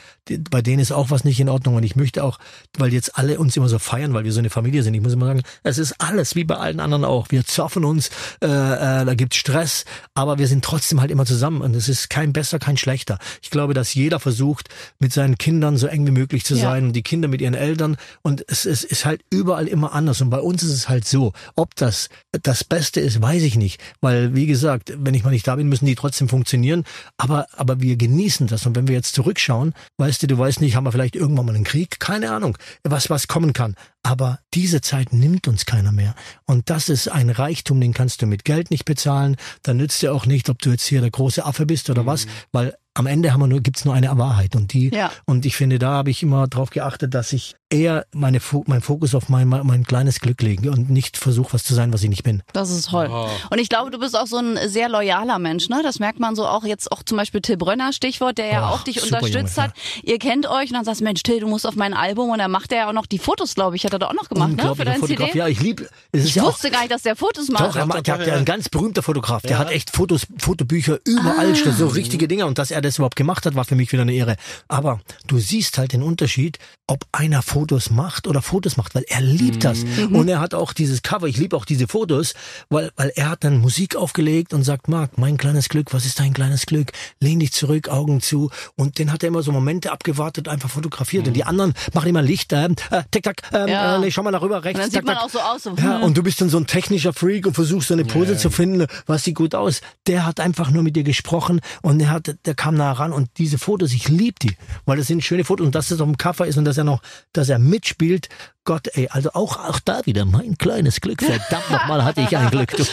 [0.51, 2.39] bei denen ist auch was nicht in Ordnung und ich möchte auch,
[2.77, 5.13] weil jetzt alle uns immer so feiern, weil wir so eine Familie sind, ich muss
[5.13, 7.27] immer sagen, es ist alles wie bei allen anderen auch.
[7.29, 8.09] Wir zoffen uns,
[8.41, 12.09] äh, äh, da gibt's Stress, aber wir sind trotzdem halt immer zusammen und es ist
[12.09, 13.19] kein besser, kein schlechter.
[13.41, 14.69] Ich glaube, dass jeder versucht,
[14.99, 16.61] mit seinen Kindern so eng wie möglich zu Ja.
[16.71, 20.21] sein und die Kinder mit ihren Eltern und es, es ist halt überall immer anders
[20.21, 22.09] und bei uns ist es halt so, ob das
[22.43, 25.69] das Beste ist, weiß ich nicht, weil wie gesagt, wenn ich mal nicht da bin,
[25.69, 26.78] müssen die trotzdem funktionieren,
[27.17, 28.65] aber aber wir genießen das.
[28.65, 31.55] Und wenn wir jetzt zurückschauen, weißt du, du weißt nicht, haben wir vielleicht irgendwann mal
[31.55, 36.15] einen Krieg, keine Ahnung, was was kommen kann, aber diese Zeit nimmt uns keiner mehr.
[36.45, 40.13] Und das ist ein Reichtum, den kannst du mit Geld nicht bezahlen, dann nützt dir
[40.13, 43.32] auch nicht, ob du jetzt hier der große Affe bist oder was, weil am Ende
[43.34, 45.12] haben wir nur, gibt's nur eine Wahrheit und die Ja.
[45.26, 49.14] und ich finde, da habe ich immer darauf geachtet, dass ich eher meine mein Fokus
[49.16, 52.10] auf mein, mein, mein kleines Glück lege und nicht versuche, was zu sein, was ich
[52.10, 52.41] nicht bin.
[52.54, 53.08] Das ist toll.
[53.12, 53.28] Oh.
[53.52, 55.82] Und ich glaube, du bist auch so ein sehr loyaler Mensch, ne?
[55.84, 58.74] Das merkt man so auch jetzt auch zum Beispiel Till Brönner, Stichwort, der ja Oh,
[58.76, 59.74] auch dich unterstützt Junge, hat.
[60.04, 62.39] Ihr kennt euch und dann sagst du, Mensch, Till, du musst auf mein Album und
[62.39, 64.30] dann macht er ja auch noch die Fotos, glaube ich, hat er da auch noch
[64.30, 64.76] gemacht, ne?
[64.76, 65.28] Für dein Fotograf.
[65.28, 65.38] CD.
[65.39, 65.88] Ja, ich liebe.
[66.12, 67.66] Es ist Ich ja auch, wusste gar nicht, dass der Fotos macht.
[67.66, 69.43] doch, er, macht- der hat ja ein ganz berühmter Fotograf.
[69.43, 72.47] Der hat echt Fotos, Fotobücher überall, stehen, so richtige Dinge.
[72.47, 74.35] Und dass er das überhaupt gemacht hat, war für mich wieder eine Ehre.
[74.67, 79.21] Aber du siehst halt den Unterschied, ob einer Fotos macht oder Fotos macht, weil er
[79.21, 79.83] liebt das.
[80.11, 82.33] Und er hat auch dieses Cover, ich liebe auch diese Fotos,
[82.69, 86.19] weil, weil er hat dann Musik aufgelegt und sagt, Marc, mein kleines Glück, was ist
[86.19, 86.91] dein kleines Glück?
[87.19, 88.49] Lehn dich zurück, Augen zu.
[88.75, 91.27] Und den hat er immer so Momente abgewartet, einfach fotografiert.
[91.27, 94.01] Und die anderen machen immer Licht, ähm, äh, tick, tack, ähm, Ja.
[94.03, 95.25] äh, schau mal nach rüber, rechts, und dann tack, sieht man tack.
[95.25, 95.63] auch so aus.
[95.63, 96.03] So, Ja, hm.
[96.03, 98.87] und du bist dann so ein technischer Freak und versuchst so eine Pose zu finden,
[99.05, 99.81] was sieht gut aus.
[100.07, 103.30] Der hat einfach nur mit dir gesprochen und der hat, der kam nah ran und
[103.38, 104.55] diese Fotos, ich lieb die,
[104.86, 106.84] weil das sind schöne Fotos und dass das auf dem Cover ist und dass er
[106.84, 107.01] noch,
[107.34, 108.30] dass er mitspielt.
[108.65, 111.23] Gott, ey, also auch, auch da wieder mein kleines Glück.
[111.23, 112.75] Verdammt nochmal hatte ich ein Glück.
[112.75, 112.84] Du.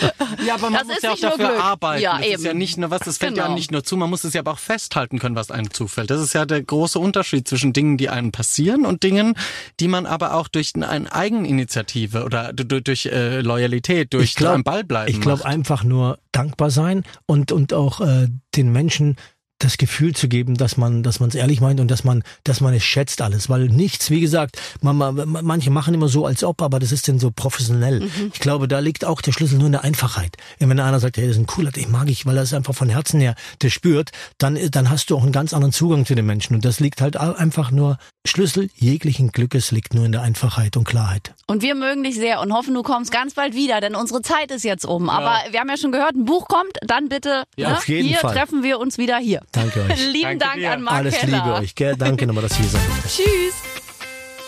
[0.47, 1.63] Ja, aber man Das muss ja auch dafür Glück.
[1.63, 2.03] arbeiten.
[2.03, 2.59] Ja, das ist ja eben.
[2.59, 3.55] nicht nur was, das fällt ja Genau.
[3.57, 6.11] nicht nur zu, man muss es ja aber auch festhalten können, was einem zufällt.
[6.11, 9.35] Das ist ja der große Unterschied zwischen Dingen, die einem passieren und Dingen,
[9.81, 14.65] die man aber auch durch eine Eigeninitiative oder durch, durch äh, Loyalität, durch glaub- am
[14.65, 19.17] Ball bleiben Ich glaube einfach nur dankbar sein und, und auch äh, den Menschen
[19.59, 22.61] das Gefühl zu geben, dass man, dass man es ehrlich meint und dass man, dass
[22.61, 26.45] man es schätzt alles, weil nichts, wie gesagt, man, man, manche machen immer so, als
[26.45, 28.01] ob, aber das ist denn so professionell.
[28.01, 28.31] Mhm.
[28.33, 30.37] Ich glaube, da liegt auch der Schlüssel nur in der Einfachheit.
[30.59, 32.75] Wenn einer sagt, hey, das ist ein cooler, den mag ich, weil er es einfach
[32.75, 36.15] von Herzen her, der spürt, dann, dann hast du auch einen ganz anderen Zugang zu
[36.15, 40.23] den Menschen und das liegt halt einfach nur Schlüssel jeglichen Glückes liegt nur in der
[40.23, 41.35] Einfachheit und Klarheit.
[41.47, 44.51] Und wir mögen dich sehr und hoffen, du kommst ganz bald wieder, denn unsere Zeit
[44.51, 45.09] ist jetzt um.
[45.09, 47.77] Aber wir haben ja schon gehört, ein Buch kommt, dann bitte, Ja, ne?
[47.79, 48.35] auf jeden hier Fall.
[48.35, 49.43] treffen wir uns wieder hier.
[49.53, 50.07] Danke euch.
[50.13, 50.73] Lieben Danke Dank dir.
[50.73, 51.37] an Marc Alles Keller.
[51.45, 51.97] Liebe euch, gell?
[51.97, 52.83] Danke nochmal, dass ihr hier seid.
[53.09, 53.76] Tschüss.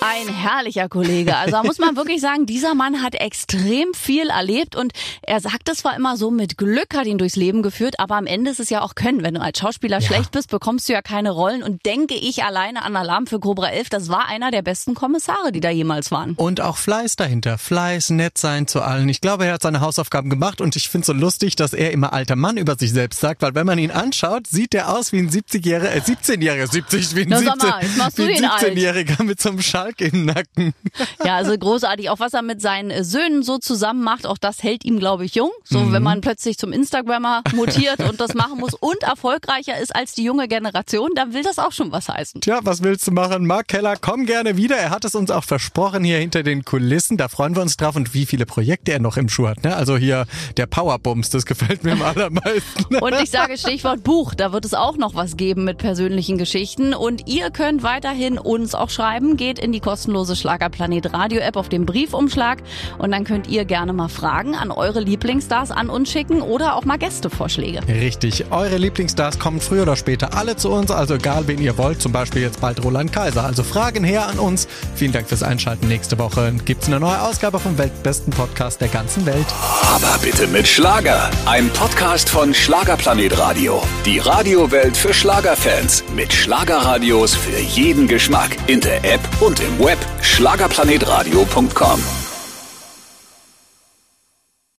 [0.01, 1.37] Ein herrlicher Kollege.
[1.37, 4.93] Also da muss man wirklich sagen, dieser Mann hat extrem viel erlebt und
[5.23, 8.27] er sagt es zwar immer so, mit Glück hat ihn durchs Leben geführt, aber am
[8.27, 9.25] Ende ist es ja auch Können.
[9.25, 12.85] Wenn du als Schauspieler schlecht bist, bekommst du ja keine Rollen und denke ich alleine
[12.85, 16.35] an Alarm für Cobra 11, das war einer der besten Kommissare, die da jemals waren.
[16.35, 17.59] Und auch Fleiß dahinter.
[17.59, 19.09] Fleiß, nett sein zu allen.
[19.09, 21.91] Ich glaube, er hat seine Hausaufgaben gemacht und ich finde es so lustig, dass er
[21.91, 25.13] immer alter Mann über sich selbst sagt, weil wenn man ihn anschaut, sieht er aus
[25.13, 28.23] wie ein 70-Jähriger, äh, 17-Jähriger, 70, wie ein, Na, sag 17, mal, jetzt machst du
[28.23, 28.63] wie ein den alt.
[28.63, 30.75] 17-Jähriger mit so einem Schalk im Nacken.
[31.25, 32.11] Ja, also großartig.
[32.11, 35.25] Auch was er mit seinen äh, Söhnen so zusammen macht, auch das hält ihm, glaube
[35.25, 35.51] ich, jung.
[35.65, 40.15] So, wenn man plötzlich zum Instagrammer mutiert und das machen muss und erfolgreicher ist als
[40.15, 42.41] die junge Generation, dann will das auch schon was heißen.
[42.41, 43.47] Tja, was willst du machen?
[43.47, 44.77] Mark Keller, komm gerne wieder.
[44.77, 47.17] Er hat es uns auch versprochen hier hinter den Kulissen.
[47.17, 49.65] Da freuen wir uns drauf und wie viele Projekte er noch im Schuh hat.
[49.65, 49.75] Ne?
[49.75, 50.27] Also hier
[50.57, 52.97] der Powerbums, das gefällt mir am allermeisten.
[53.01, 56.95] Und ich sage Stichwort Buch, da wird es auch noch was geben mit persönlichen Geschichten.
[56.95, 59.37] Und ihr könnt weiterhin uns auch schreiben.
[59.37, 62.59] Geht in die kostenlose Schlagerplanet Radio App auf dem Briefumschlag
[62.99, 66.85] und dann könnt ihr gerne mal Fragen an eure Lieblingsstars an uns schicken oder auch
[66.85, 67.81] mal Gästevorschläge.
[67.89, 72.01] Richtig, eure Lieblingsstars kommen früher oder später alle zu uns, also egal wen ihr wollt,
[72.01, 73.45] zum Beispiel jetzt bald Roland Kaiser.
[73.45, 74.67] Also Fragen her an uns.
[74.95, 75.89] Vielen Dank fürs Einschalten.
[75.89, 79.47] Nächste Woche gibt es eine neue Ausgabe vom weltbesten Podcast der ganzen Welt.
[79.83, 81.31] Aber bitte mit Schlager.
[81.47, 83.83] Ein Podcast von Schlagerplanet Radio.
[84.05, 86.05] Die Radiowelt für Schlagerfans.
[86.15, 88.57] Mit Schlagerradios für jeden Geschmack.
[88.67, 89.99] In der App und im Web.
[90.23, 92.28] Schlagerplanetradio.com.